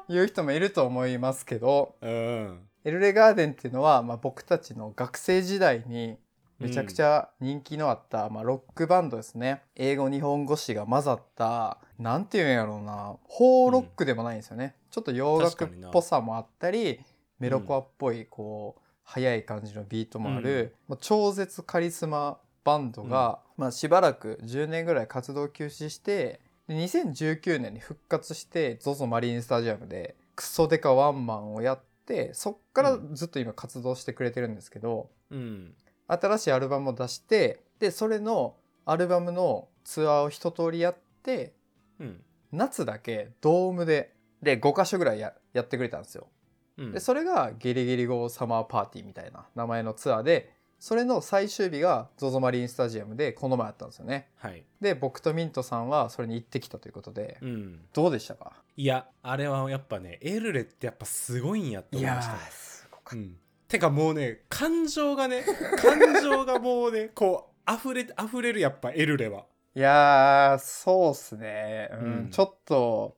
[0.09, 2.67] いう人もいると思いますけど、うん。
[2.83, 6.17] エルレガーデンっていうのは、まあ、僕たちの学生時代に
[6.59, 9.61] めちゃくちゃ人気のあった、まあ、ロックバンドですね。
[9.75, 13.15] 英語日本語詞が混ざったなんていうんやろうな。
[13.23, 16.99] ホーロックでもないんですよね、ちょっと洋楽っぽさもあったり
[17.39, 18.80] メロコアっぽいこう
[19.11, 35.73] 速い感じのビートもある、まあ超絶カリスマバンドが、まあ、しばらく10年ぐらい活動休止してで2019年に復活して ZOZO マリンスタジアムでクソデカワンマンをやってそっからずっと今活動してくれてるんですけど、うん。
[36.07, 41.53] 新しいアルバムを出してでそれのアルバムのツアーを一通りやって
[41.99, 42.21] うん。
[42.51, 46.27] 夏だけドームでで5カ所ぐらいややってくれたんですよ。
[46.77, 46.91] うん。
[46.91, 54.29] でそれがゲリゲリゴーサマーパーティーみたいな名前のツアーでそれの最終日が ZOZO マリンスタジアムでこの前あったんですよね。
[54.37, 54.63] はい。
[54.81, 57.79] で僕とミントさんはそれに行ってきたということで、うん。
[57.93, 58.53] どうでしたか？
[58.75, 62.39] いやあれはやっぱねエルレってやっぱすごいんやと思いましたね。
[62.49, 63.35] すごかっうん、
[63.67, 65.43] てかもうね感情がね
[65.77, 69.41] 感情がもうねこう溢れ溢れるやっぱエルレは。
[69.41, 71.99] たいやーそうっすね、うん。
[71.99, 72.29] うん。
[72.31, 73.17] ちょっと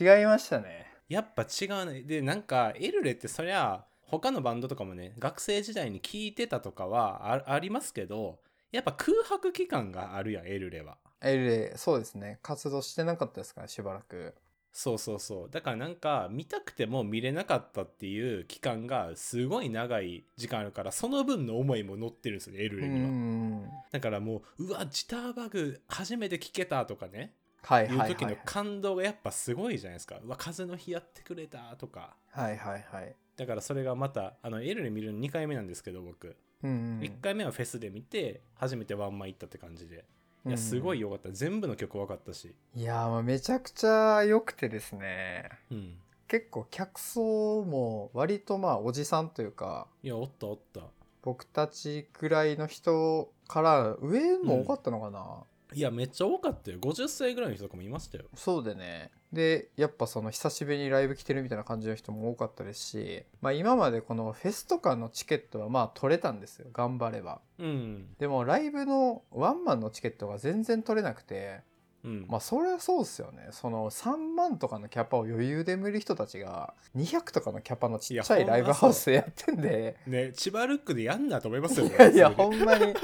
[0.00, 0.83] 違いましたね。
[1.08, 8.38] やっぱ違うねでなんかエルレってそりゃ他のバンドとかもね学生時代に聴いてたとかはあありますけど
[8.72, 10.96] やっぱ空白期間があるやんエルレは。
[11.22, 12.40] エルレそうですね。
[12.42, 14.34] 活動してなかったですからしばらく。
[14.72, 15.50] そうそうそう。
[15.50, 23.06] だからなんか見たくても見れなかったっていう期間がすごい長い時間あるからその分の思いも乗ってるんですよねエルうレには。
[23.08, 27.32] んだからもううわジターバグ初めて聞けたとかね
[27.64, 30.20] はいはい時の感動がやっぱすごいじゃないですか。
[30.22, 32.14] うわ風の日やってくれたとか。
[32.30, 33.16] はいはいはい。
[33.36, 37.00] だからそれがまたあのエルレ見るの2回目なんですけど僕、うんうん。
[37.00, 40.04] 1回目はフェスで見て初めてワンマン行ったって感じで。
[40.46, 40.58] いやうん。
[40.58, 41.30] すごい良かった。
[41.30, 42.54] 全部の曲分かったし。
[42.74, 45.48] いやーまあめちゃくちゃ良くてですね。
[45.70, 45.96] うん。
[46.28, 50.80] 結構客層も割とまあおじさんというかいやおったおった。
[51.22, 55.42] 僕たちぐらいの人から上も多かったのかな、
[55.74, 56.78] いやめっちゃ多かったよ。
[56.78, 58.24] 50歳ぐらいの人とかもいましたよ。
[58.34, 59.10] そうでね。
[59.32, 66.66] でやっぱその久しぶりにライブ来てるみたいな感じの人も多かったですし、まあ、今までこのフェスとかのチケットはまあ取れたんですよ。
[66.72, 67.40] 頑張れば。
[67.58, 68.06] うん。
[68.18, 71.60] でもライブのワンマンのチケットが全然取れなくて
[72.04, 72.26] うん。
[72.28, 73.48] まあそれはそうっすよね。
[73.50, 79.96] その3万とかのキャパを余裕で見る人たちが200とかのキャパのちっちゃいライブハウスでやってんで。
[80.06, 82.94] ね千葉ルックでやんなと思いますよいやいやほんまに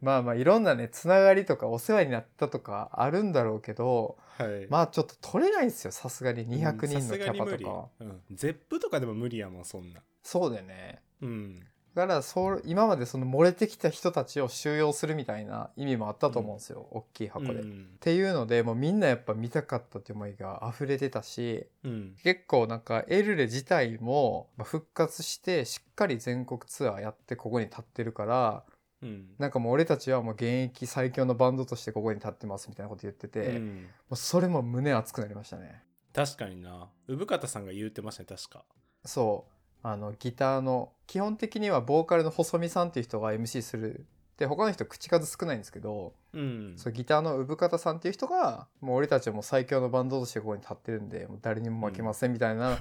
[0.00, 4.66] まあまあいろんなねつながりとかお世話になったとかあるんだろうけどはい。
[4.68, 6.46] まあちょっと取れないんですよさすがに。
[6.46, 8.22] 200人のキャパとか、うん。
[8.68, 10.00] プとかでも無理やもんそんな。
[10.22, 11.02] そうでね。
[11.20, 11.60] うん。
[11.94, 17.88] だからそう今までその漏れてきた人たちを収容するみたいな意味もあったと思うんですよ、大きい箱で、っうん。
[17.98, 22.16] ていうのでもうみんなやっぱ見たかったって思いが溢れてたしうん。
[22.22, 28.62] 結構なんかエルレ自体もまあ復活してしっかり全国ツアーやってここに立ってるから
[29.02, 29.26] うん。
[29.38, 33.88] なんかもう俺たちはもう現役最強のバンドとしてここに立ってますみたいなこと言ってて、もうん。
[34.10, 35.82] うそれも胸熱くなりましたね。
[36.12, 36.88] 確かにな。
[37.06, 38.64] 産方さんが言うてましたね確か。
[39.04, 39.52] そう。
[39.82, 44.06] あのギターの基本的にはボーカルの細見さんっていう人が MC する。
[44.36, 46.74] で他の人口数少ないんですけど、うん。
[46.76, 52.78] そうギターの産方さんっていう人がもう俺たちはもう最強のバンドとしてここに立ってるんでもう誰にも負けませんみたいな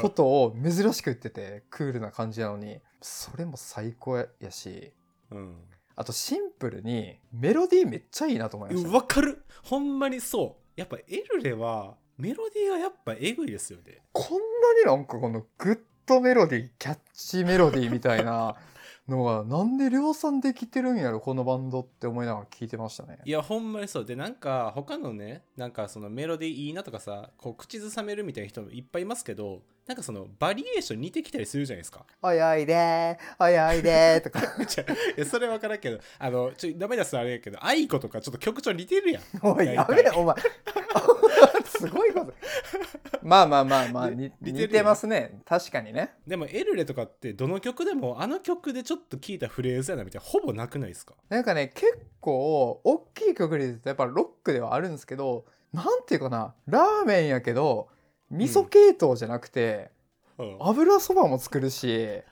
[0.00, 2.80] ことを珍しく言っててクールな感じなのに。
[3.02, 4.92] それも最高やし
[5.30, 5.56] うん。
[5.94, 9.44] あとシンプルにメロディーめっちゃいいなと思いました、わかる？
[9.62, 10.80] ほんまにそう。
[10.80, 14.02] やっぱエルレはメロディーがやっぱエグいですよね。
[14.12, 14.38] こんな
[14.80, 18.56] になんかこのグッドメロディーキャッチメロディーみたいな
[19.08, 23.18] のがなんで量産できてるんやろこのバンドって思いながら聞いてましたね。
[23.24, 24.04] いやほんまにそう。
[24.04, 32.04] でなんか他のねなんかそのメロディーいいなとかさこう口ずさめるみたいな人もいっぱいいますけどなんかそのバリエーション似てきたりするじゃないですか。
[32.20, 34.40] おいおいでーおいおいでーとか。
[35.16, 36.00] いやそれ分からんけど。
[36.18, 39.22] あのちょダメ出すあれやけど愛子とかちょっと曲調似てるやん。
[39.42, 40.34] おいやめろお前
[41.66, 42.32] すごいこと。
[43.22, 45.40] まあまあまあまあに似てますね。
[45.44, 46.14] 確かにね。
[46.26, 51.14] でもエルレとかってどの曲でもあの曲でちょっと聞いたフレーズやなみたいなほぼなくないですか？
[51.28, 57.88] なんかね結構大きい曲で言うとやっぱロックではあるんですけどなんていうかなラーメンやけど
[58.30, 59.90] 味噌系統じゃなくて、
[60.38, 60.56] うん。
[60.60, 62.22] 油そばも作るしうん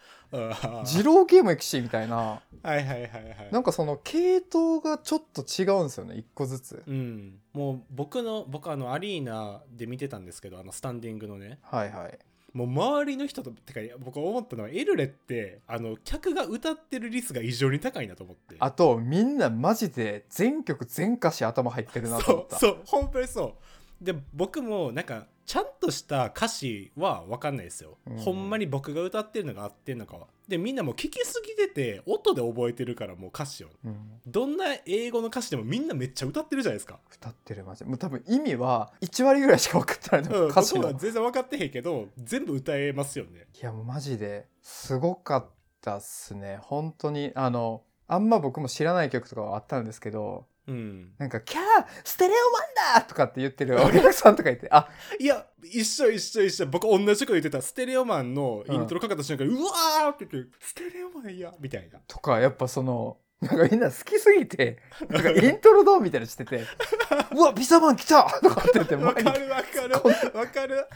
[0.84, 2.16] 二郎系もいくしみたいな。
[2.16, 3.48] はいはいはいはい。
[3.52, 6.82] なんかその系統がちょっと違うんですよね一個ずつ。
[6.86, 11.58] うん、もう僕の僕あのアリーナで見てたんですけどあのスタンディングのね。
[11.62, 12.18] はいはい。
[12.52, 18.56] もう周りの人とてか僕思ったのはエルレってあの客が歌ってる率が異常に高いなと思って。
[18.60, 22.58] あとみんなマジで全曲全歌詞頭入ってるなとそう思った。
[22.58, 23.56] そう本当にそ
[24.00, 24.04] う。
[24.04, 28.16] で僕もなんかちゃんとした歌詞は分かんないですよ、うん。
[28.16, 30.26] ほんまに僕が歌ってるのが合ってんのかは。
[30.48, 33.68] でみんなもう聞きすぎてて音で覚えてるからもう歌詞を。
[33.84, 34.20] うん。
[34.26, 43.46] どんな英語の歌詞でもみんなめっちゃ歌ってるじゃないですか、歌ってるマジでもう多分意味は1割ぐらいしか分かってないと思ううん、歌詞は全然分かってへんけど全部歌えますよね。
[43.60, 45.46] いやもうマジですごかっ
[45.80, 46.58] たっすね。
[46.62, 51.12] 本当にあのあんま僕も知らない曲とかはあったんですけどうん。
[51.18, 51.62] なんか「キャー
[52.04, 52.62] ステレオマン
[53.00, 56.66] だ!」とかって言ってるお客さんとかいてあいや一緒一緒一緒。
[56.66, 57.60] 僕同じこと言ってた。
[57.62, 62.00] ステレオマンのイントロかかった瞬間、うわーって言ってステレオマンやみたいな。
[62.06, 66.64] とかやっぱそのなんかみんな好きすぎて なんかイントロドンみたいなのしてて
[67.34, 69.88] 「うわピザマン来た!」とかって言ってわかるわか
[70.32, 70.38] る。
[70.38, 70.86] わかる。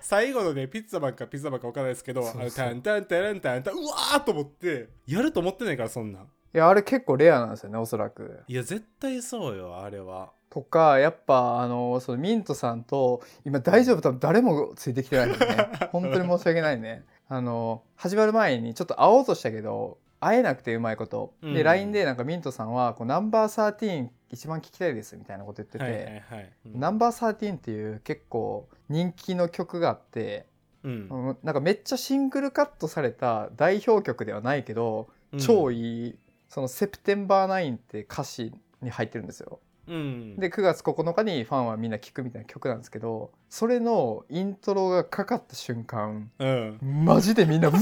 [0.00, 2.42] 最後のねピッツァマンかピザマンかわからないですけどそうそう。
[2.42, 8.42] あのタンタンタランタンタンうわーと思ってやると思ってないからそんなんいやあれ結構レアなんですよねおそらく。
[8.46, 10.32] いや絶対そうよあれは。
[10.50, 15.38] とかやっぱあのそのミントさんと今大丈夫多分誰もついてきてないのね。
[15.92, 17.04] 本当に申し訳ないね。
[17.28, 21.54] あの始まる前にちょっと会おうとしたけど会えなくてうまいこと、うん。
[21.54, 26.22] で LINE でなんかミントさんはこうナンバー13一番聞きたいですみたいなこと言ってて、
[26.66, 30.46] ナンバー13っていう結構人気の曲があって、
[30.84, 31.08] うん。
[31.10, 35.38] うんなんかめっちゃシングルカットされた代表曲ではないけど、うん。
[35.38, 36.18] 超いい
[36.52, 39.58] その「セプテンバー9」って歌詞に入ってるんですよ。
[39.88, 40.36] うん。
[40.36, 46.78] で9月9日にファンはみんな聴くみたいな曲なんですけどそれのイントロがかかった瞬間うん。
[46.82, 47.78] マジでみんなうわ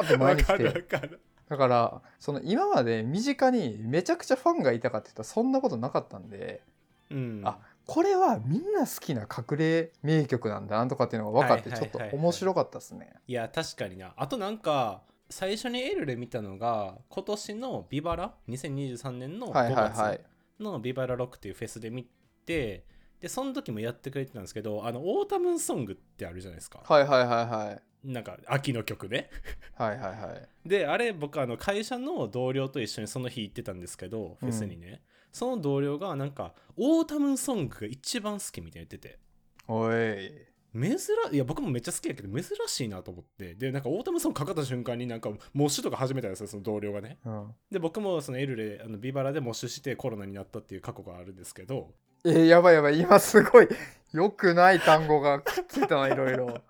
[0.00, 0.84] ーって前に来て
[1.48, 6.60] だからその今まで身近にめちゃくちゃファンがいたかって言ったらそんなことなかったんで
[7.08, 7.42] うん。
[7.44, 12.14] あこれはみんな好きな隠れ名曲なんだなとかっていうのが分かってちょっとはいはいはい。
[12.14, 13.12] はい面白かったですね。
[13.28, 14.12] いや確かにな。
[14.16, 20.20] あとなんか最初にエルレ見たのが今年のビバラ？2023年のはい5はいはい。
[20.58, 22.06] 月の VIVA LA ROCK っていうフェスで見
[22.44, 22.84] て
[23.20, 26.80] でその時もやってくれてたんですけどあの Autumn Song ってあるじゃないですか。
[26.84, 27.82] はいはいはいはい。
[28.04, 29.30] なんか秋の曲ね
[29.74, 30.68] はいはいはい。
[30.68, 39.18] であれ僕あの会社の同僚と一緒にその日行ってたんですけどフェスにね、その同僚がなんか Autumn Song が一番好きみたいに言ってて。
[39.68, 40.96] おい珍
[41.32, 43.54] いや僕もめっちゃ好きやけど珍しいなと思って。
[43.54, 47.18] でなんか Autumn Song かかった瞬間になんかモッシュとか始めたんですよその同僚がね。
[47.24, 47.54] うん。
[47.70, 51.90] で僕もそのエルレあのビバラでモッシュしてコロナになったっていう過去があるんですけど。
[52.24, 53.00] えーやばいやばい。
[53.00, 53.68] 今すごい
[54.12, 56.62] 良くない単語がくっついたないろいろ。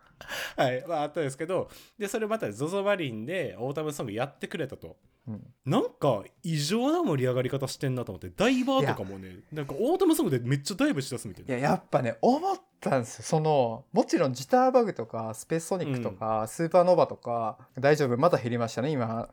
[0.56, 0.84] はい。
[0.86, 4.96] まああったんですけどでそれまた ZOZO マリンで Autumn Song やってくれたと。
[5.28, 5.46] うん。
[5.64, 11.56] なんか異常な盛り上がり方してんなと思ってダイバーとかもねなんか Autumn Songグでめっちゃダイブしだすみたいな。
[11.56, 13.24] いややっぱね思ったんですよ。
[13.24, 19.28] そのもちろんジターバグとかスペースソニックとか、スーパーノヴァとか大丈夫また減りましたね今。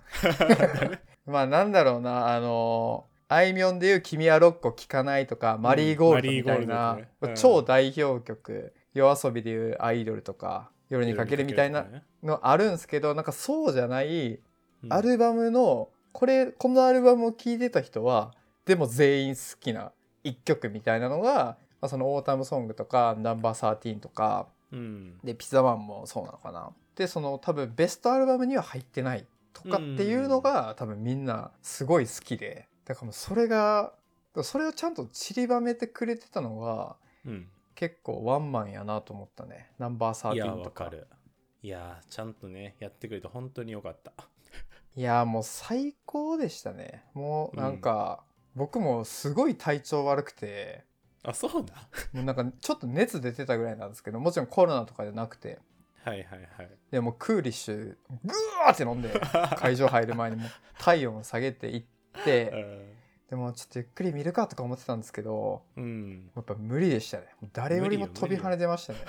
[1.25, 7.09] まあなんだろうなあのあいみょんでいう「君はロックを聴かない」とか「マリーゴールド」みたいな、ね。
[7.21, 7.35] うん。
[7.35, 11.85] 超代表曲夜遊びでいう「アイドル」とか「夜にかける」みたいな
[12.23, 14.39] のあるんですけどなんかそうじゃない
[14.83, 14.93] うん。
[14.93, 18.33] アルバムのこれこのアルバムを聴いてた人は
[18.65, 19.91] でも全員好きな
[20.23, 25.19] 一曲みたいなのが、まあ、その「オータムソング」とか「ナンバー13」とかうん。
[25.23, 26.71] で「ピザマン」もそうなのかな。
[26.95, 32.67] でその多分ベストアルバムには入ってないとかっていうのが多分みんなすごい好きで。
[32.85, 33.93] だからもうそれが
[34.43, 37.47] それをちゃんと散りばめてくれてたのがうん
[37.79, 39.71] 結構ワンマンやなと思ったね。
[39.79, 40.83] ナンバーいや13とか。
[40.83, 41.07] わかる。
[41.61, 44.11] いやちゃんとねやってくれて本当によかった。
[44.97, 47.05] いやもう最高でしたね。
[47.13, 50.83] もうなんか、僕もすごい体調悪くて。
[51.23, 51.87] あそうだ。
[52.11, 55.59] もうなんかちょっと熱出てたぐらいなんですけどもちろんコロナとかじゃなくて。
[56.03, 56.69] はいはいはい。
[56.91, 57.97] でもうクーリッシュグ
[58.65, 59.09] ワーって飲んで
[59.55, 60.49] 会場入る前にもう
[60.79, 61.83] 体温を下げていっ
[62.25, 62.89] て
[63.29, 66.29] でもちょっとゆっくり見るかとか思ってたんですけどうん。
[66.35, 67.25] やっぱ無理でしたね。
[67.53, 68.99] 誰よりも飛び跳ねてましたね。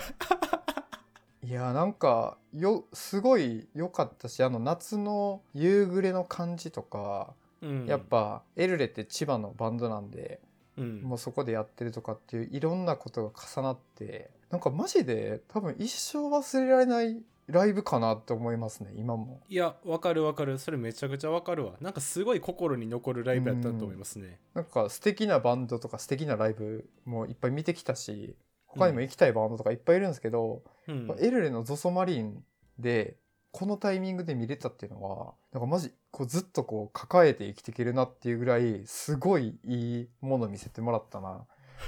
[1.42, 7.86] いやなんかよすごい良かったしあの夏の夕暮れの感じとか、うん。
[7.86, 10.40] やっぱエルレって千葉のバンドなんで、
[10.76, 11.00] うん。
[11.00, 19.42] もうそこでやってるとかっていういろんなことが重なってなんかマジで多分一生忘れられないライブかなって思いますね今も。
[19.48, 20.58] いやわかるわかる。
[20.58, 21.74] それめちゃくちゃわかるわ。
[21.80, 24.38] なんかすごい心に残るライブやったと思いますね。
[24.54, 28.36] なんか素敵なバンドとか素敵なライブもいっぱい見てきたし
[28.66, 31.16] 他にも行きたいバンドとかいっぱいいるんですけど、うん。
[31.18, 32.42] エルレのゾソマリン
[32.78, 33.16] で
[33.52, 41.46] このタイミングで見れたっていうのはなんかマジこうずっとこう抱えて生きていけるなっていうぐらいすごいいいもの見せてもらったな。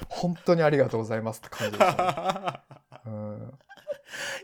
[0.09, 2.65] 本当にありがとうございますって感じでした、
[3.05, 3.59] ね、 うん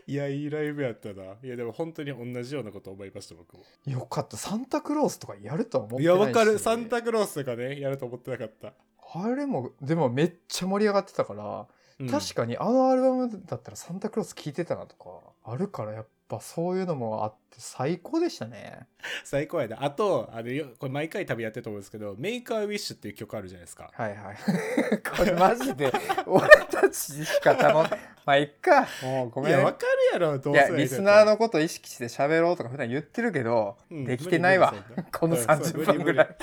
[0.07, 1.35] いやいいライブやったな。
[1.43, 3.63] いやでも本当に同じようなこと思いました僕も。
[3.85, 4.37] よかった。
[4.37, 6.19] サンタクロースとかやるとは思っていないし。
[6.19, 6.59] やわかる。
[6.59, 8.73] サンタクロースとかねやると思ってなかった、
[9.13, 11.67] あれもでもめっちゃ盛り上がってたから、
[11.99, 12.09] うん。
[12.09, 15.09] 確かにあのアルバムだったらサンタクロース聴いてたなとか
[15.43, 18.87] あるからやっぱそういうのもあって最高でしたね。
[19.23, 23.89] 最高やなあとあのよこれ毎回旅やってると思うんですけど「メイクアウィッシュ」っていう曲あるじゃないですか。
[23.93, 24.37] はいはい。
[25.17, 25.91] これマジで
[26.27, 27.89] 俺たちしか頼んま
[28.33, 28.87] あいっか。
[29.01, 29.49] もうごめん。
[29.49, 34.73] いやわかるやろどういやリスナーのこと意識して喋ろうとか普段言ってるけど、うんできてないわ。
[35.11, 36.35] このうん30そう分ぐらい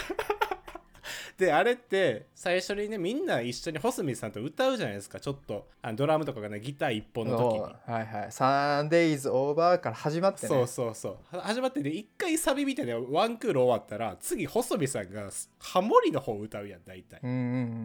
[1.38, 5.20] であれって最初にねみんな一緒に細水さんと歌うじゃないですか。
[5.20, 7.60] ちょっとあのドラムとかがねギター一本の時に。
[7.60, 10.48] はいはい「サンデイズオーバー」から始まってね。
[10.48, 11.36] そうそうそう。
[11.36, 17.20] は始まってで一回サビ見てねワンクール終わったら次細見さんがハモリの方歌うやん大体。
[17.22, 17.38] うんうんう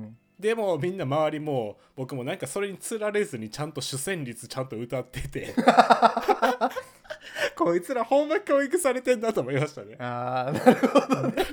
[0.07, 0.17] ん。
[0.39, 5.53] でもみんな周りも僕もなんかそれにつられずにちゃんと主旋律ちゃんと歌ってて。
[7.55, 9.95] こいつらほんま教育されてんだと思いましたね。
[9.99, 11.45] ああなるほどね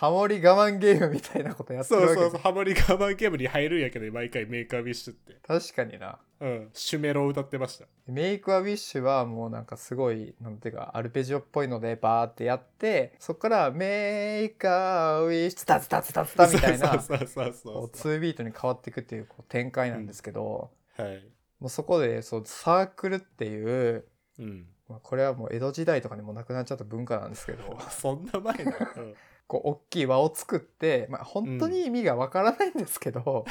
[0.00, 5.36] ハモリ我慢ゲームみたいなことやってるわけそうそうそうハモリ我慢ゲームに入るんやけど毎回メイクアウィッシュって。
[5.46, 6.18] 確かにな。
[6.40, 6.70] うん。
[6.72, 7.84] シュメロを歌ってました。
[8.06, 17.98] メイクアウィッシュはもうなんかすごいなんていうかアルペジオっぽいのでバーってやってそっからメイクアウィッシュツタツタツタツタみたいなそうそうそうそこうう。
[17.98, 21.22] そう2ビートに変わっていくっていうこう展開なんですけど、はい。
[21.60, 24.06] もうそこでそうサークルっていう、
[24.38, 24.64] うん。
[24.88, 27.78] まあ、これはもう江戸時代とかにもなくなっちゃった文化なんですけど。
[27.90, 29.14] そんな前な、うん
[29.50, 33.44] こう大きい輪を作って、まあ、本当に意味がわからないんですけど、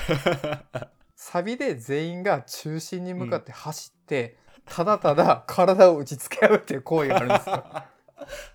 [1.17, 7.65] サビで全員が中心に向かって走って、ただただ体を打ちつけ合うっていう行為があるんですよ。
[7.75, 7.85] は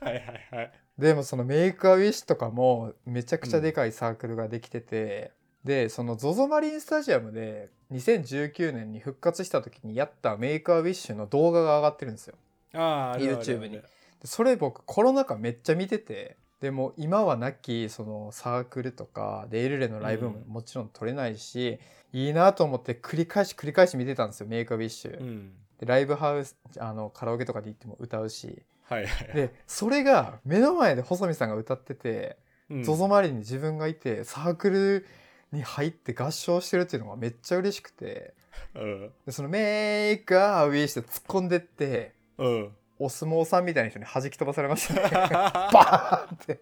[0.05, 0.72] いはいはい。
[0.97, 5.32] でもそのメイクアウィッシュとかもめちゃくちゃでかいサークルができてて、
[5.64, 12.36] でその ZOZO マリンスタジアムで2019年に復活した時にやったメイクアウィッシュの動画が上がってるんですよ。
[12.72, 13.72] ああ YouTube に。
[13.72, 13.82] で
[14.24, 20.50] それ僕コロナ禍めっちゃ見ててでも今はなきそのサークルとかでエルレのライブもうん。
[20.50, 21.78] もちろん撮れないし、
[22.10, 25.20] いいなと思って繰り返し繰り返し見てたんですよメイクアウィッシュ。
[25.20, 25.52] うん。
[25.78, 28.62] でライブハウスあのカラオケとかで行っても歌うし。
[28.84, 29.36] はいはいはい。
[29.36, 32.38] でそれが目の前で細見さんが歌ってて、
[32.70, 32.80] うん。
[32.80, 35.06] ZOZO マリンに自分がいてサークル
[35.52, 38.32] に入って合唱してるっていうのがめっちゃ嬉しくて。
[38.74, 39.12] うん。
[39.26, 45.01] でそのメイクアウィッシュって突っ込んでってうんお相撲さんみたいな人に弾き飛ばされましたね。
[45.11, 46.61] バーンって、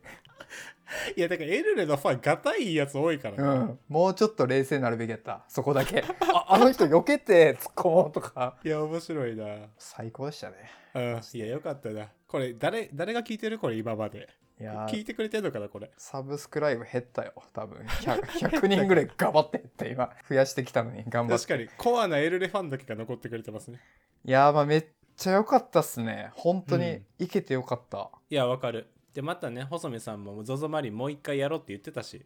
[1.17, 5.45] いやだからエルレのファンがたいやつ多いからうな、ん、もうちょっと冷静になるべきやった。
[5.49, 6.05] そこだけ。
[6.33, 8.59] ああの人避けて突っ込もうとか。
[8.65, 9.69] いや面白いな。
[9.79, 10.57] 最高でしたね。
[10.95, 11.21] うん。
[11.33, 12.09] いやよかったな。
[12.27, 14.29] これ誰誰が聞いてるこれ今まで。
[14.61, 15.91] いや聞いてくれてんのかなこれ。
[15.97, 17.79] サブスクライブ減ったよ多分。
[17.85, 18.23] 100,
[18.61, 21.47] 100人ぐらい頑張ってって今増やしてきたのに頑張って。
[21.47, 23.81] 確かにコアなエルレファンだけが残ってくれてますね。
[24.25, 24.85] いやーまあめっ
[25.23, 26.31] ちゃ良かったっすね。
[26.35, 27.25] 本当にうん。
[27.25, 28.89] いけてよかった、いやわかる。
[29.15, 32.25] でまたね細見さんも ZOZO マリンもう一回やろうって言ってたし。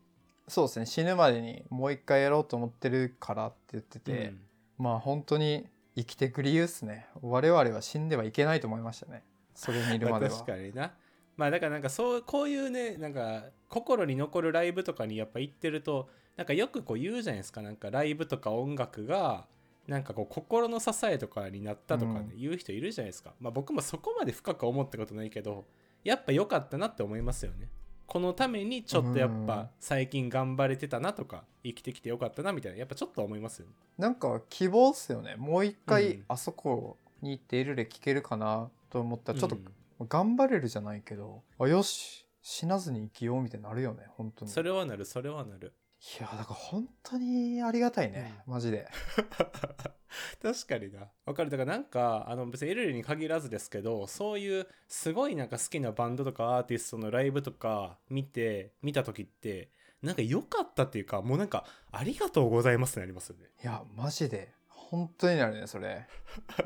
[0.48, 0.86] そうですね。
[0.86, 4.40] 死ぬまでにもう一回やろうと思ってるからって言ってて、うん。
[4.78, 5.66] まあ本当に
[5.96, 7.06] 生きてく理由っすね。
[7.20, 9.24] 我々は死んではいけないと思いましたね。
[9.54, 10.94] それにいるまでは、 まあ確かにな。
[11.36, 17.60] まあだからなんかそうこういうねなんか心に残るライブとかにやっぱ行ってるとなんかよくこう言うじゃないですか。
[17.60, 19.46] なんかライブとか音楽が
[19.86, 23.34] なんかこう心の支えとかになったとかね、う言う人いるじゃないですか。
[23.40, 25.64] まあ僕もそこまで深く思ったことないけど
[26.04, 27.68] やっぱ良かったなって思いますよね。
[28.06, 29.46] このためにちょっとやっうん。
[29.46, 33.72] ぱ最近頑張れてたなとか生きてきてよかったなみたいなやっぱちょっと思いますよね。
[33.98, 35.36] なんか希望っすよね。
[35.36, 36.24] もう一回うん。
[36.28, 39.64] あそこに行ってエルレ聴けるかなと思ったらちょっとうん
[40.08, 44.50] 頑張れるじゃないけどあよし死なずに生きようみたいになるよね本当に。
[44.50, 45.72] それはなるそれはなる
[46.18, 48.86] いやだから本当にありがたいね、マジで。
[50.40, 51.08] 確かにな。
[51.24, 51.50] わかる。
[51.50, 63.50] だからなんかあの別にエルレに限らずですけどそういうすごいなんか好きなバンドとかアーティストのライブとか見て見た時ってなんか良かったっていうかもうなんかありがとうございますってなりますよね。
[63.62, 64.54] いやマジで。
[64.68, 66.06] 本当になるねそれ。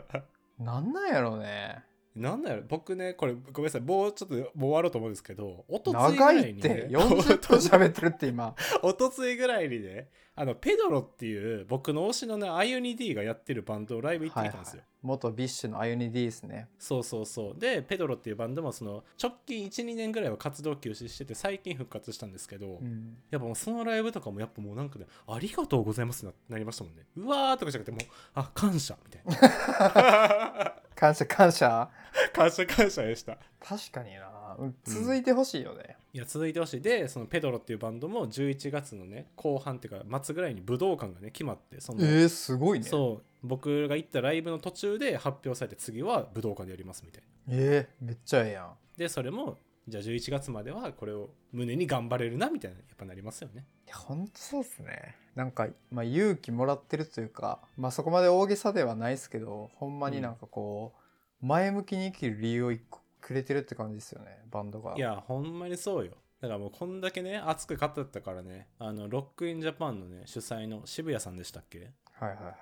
[0.59, 1.83] なんなんやろうね
[2.17, 3.81] なんだろう僕ねこれごめんなさい。
[3.83, 8.55] もうちょっともう終わろうと思うんですけどおとついぐ長らいに、いってね、40分喋ってるって今。
[8.83, 16.69] おとついぐらいにね あの PEDRO っていう僕の推しのねアイオニ D がやってるバンドをライブ行ってきたんですよ、元 BiSH のアユニ D ですね。
[16.79, 17.59] そうそうそう。
[17.59, 23.19] で PEDRO っていうバンドもその直近12年ぐらいは活動休止してて最近復活したんですけど、うん。
[23.31, 27.05] やっぱもうそのライブとかもやっぱもうなんかねありがとうございますななりましたもんね。
[27.17, 28.01] うわーとかじゃなくてもう
[28.35, 30.75] あ感謝みたいな。
[30.97, 31.91] 感謝感謝
[32.33, 33.39] 感謝感謝でした。
[33.61, 34.57] 確かにな。
[34.59, 34.77] うん。
[34.85, 36.81] 続いてほしいよね、いや続いてほしい。
[36.81, 42.87] でそのペドロっていうバンドも11月のね後半っていうか末ぐらいに武道館がね決まってその、えー、すごいね。
[42.87, 47.29] そう僕が行ったライブの途中で発表されて次は武道館でやりますみたいな。
[47.49, 48.75] えー、めっちゃええやん。
[48.97, 49.59] でそれも
[49.89, 53.65] じゃあ11月まではこれを胸に頑張れるなみたいなやっぱなりますよね。
[53.87, 55.17] いやほんとそうっすね。
[55.35, 61.00] なんか、まあ、勇気もらってるというか、まあ、そこまで大げさではないですけどほんまになんかこう、
[61.43, 64.95] 前向きに生きる理由を一個くれてるって感じですよねバンドが。
[64.97, 66.13] いやほんまにそうよ。
[66.41, 68.69] だからもうこんだけね熱く語ったからね。
[68.79, 71.91] あのロックインジャパンのね主催の渋谷さんでしたっけ？
[72.13, 72.57] はいはいはい。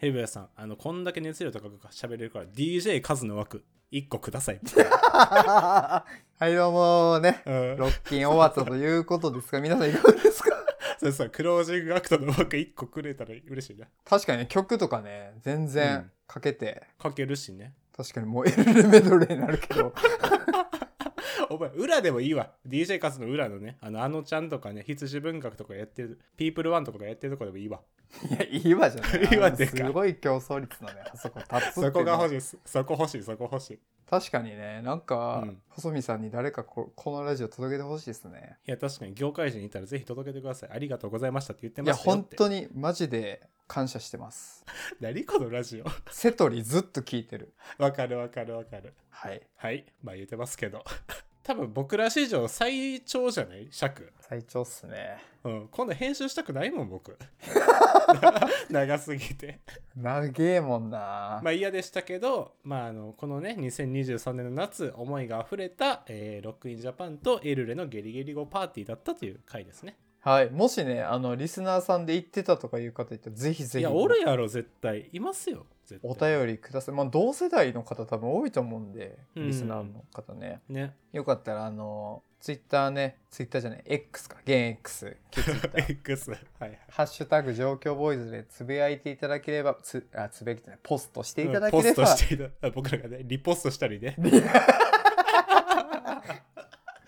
[0.00, 4.60] 渋谷さんあのこんだけ熱量高く喋れるから DJ カズの枠1個ください。
[4.74, 6.04] は
[6.40, 7.42] いどうもね。
[7.46, 7.76] うん。
[7.76, 10.50] ロッキン終わったということですが皆さんいかがですか？
[10.98, 13.86] そうそうクロージングアクトの枠1個くれたら嬉しいな。
[14.04, 15.66] 確かにね曲とかね全うん。
[15.68, 19.92] 然かけて、かけるしね確かにもうエルレメドレーになるけど。
[21.50, 22.52] お前裏でもいいわ。
[22.66, 23.76] DJ カズの裏のね。
[23.80, 27.80] あのあのちゃんとかね羊文学とかやってるピープルワンとかがやってるとこでもいいわ。
[28.30, 29.24] いやいいわじゃない。
[29.32, 33.74] いいわってかすごい競争率のねあそこ立つってそこが欲しいそこ欲しいそこ欲しい。
[33.74, 33.78] い
[34.08, 35.58] 確かにねなんか、うん。
[35.70, 38.58] 細見さんに誰かここのラジオ届けてほしいですね。
[38.66, 40.70] や確かに業界人にいたらぜひ届けてください。
[40.72, 42.36] ありがとうございましたって言っていやますよって。
[42.36, 44.66] 本当にマジで感謝してます。
[45.00, 45.84] 何このラジオ？
[46.12, 47.54] セトリずっと聞いてる。
[47.78, 48.92] わかるわかるわかる。
[49.08, 49.40] はい。
[49.56, 49.86] はい。
[50.04, 50.84] まあ言ってますけど。
[51.42, 53.68] 多分僕ら史上最長じゃない？
[53.70, 54.12] 尺。
[54.20, 55.16] 最長っすね。
[55.44, 55.68] うん。
[55.70, 57.16] 今度編集したくないもん僕。
[58.68, 59.60] 長すぎて。
[59.96, 70.50] 長えもんな、まあ嫌でしたけど、まあ、あのこのね2023年の夏思いが溢れた、えーロックインジャパンとエルレのゲリゲリゴパーティーだったという回ですねはい。
[70.50, 73.80] もしねあのリスナーさんで言ってたとかいう方いたらぜひぜひ。
[73.80, 75.08] いやおるやろ絶対。
[75.12, 76.36] いますよ絶対。
[76.36, 76.94] お便りください。
[76.94, 79.46] まあ同世代の方多分多いと思うんでうん。
[79.48, 80.94] リスナーの方ね、ね。
[81.12, 84.36] よかったらあのツイッターねツイッターじゃない X か。
[84.44, 86.78] 現 X 旧ツイッター X はいはい。
[86.88, 94.16] ハッシュタグ状況ボーイズでつぶやいていただければつあつぶやいてないポストしていただければ、うんポストしていたあ僕らがねリポストしたりね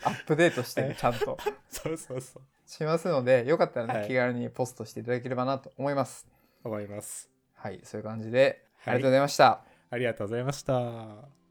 [0.05, 1.37] アップデートしてちゃんと。
[1.69, 2.43] そうそうそう。
[2.67, 4.09] しますのでよかったらね、はい。
[4.09, 6.27] 気軽にポストしていただければなと思います。
[6.63, 7.31] 思います。
[7.55, 8.95] はいそういう感じで、はい。
[8.95, 9.65] ありがとうございました。
[9.91, 11.44] ありがとうございました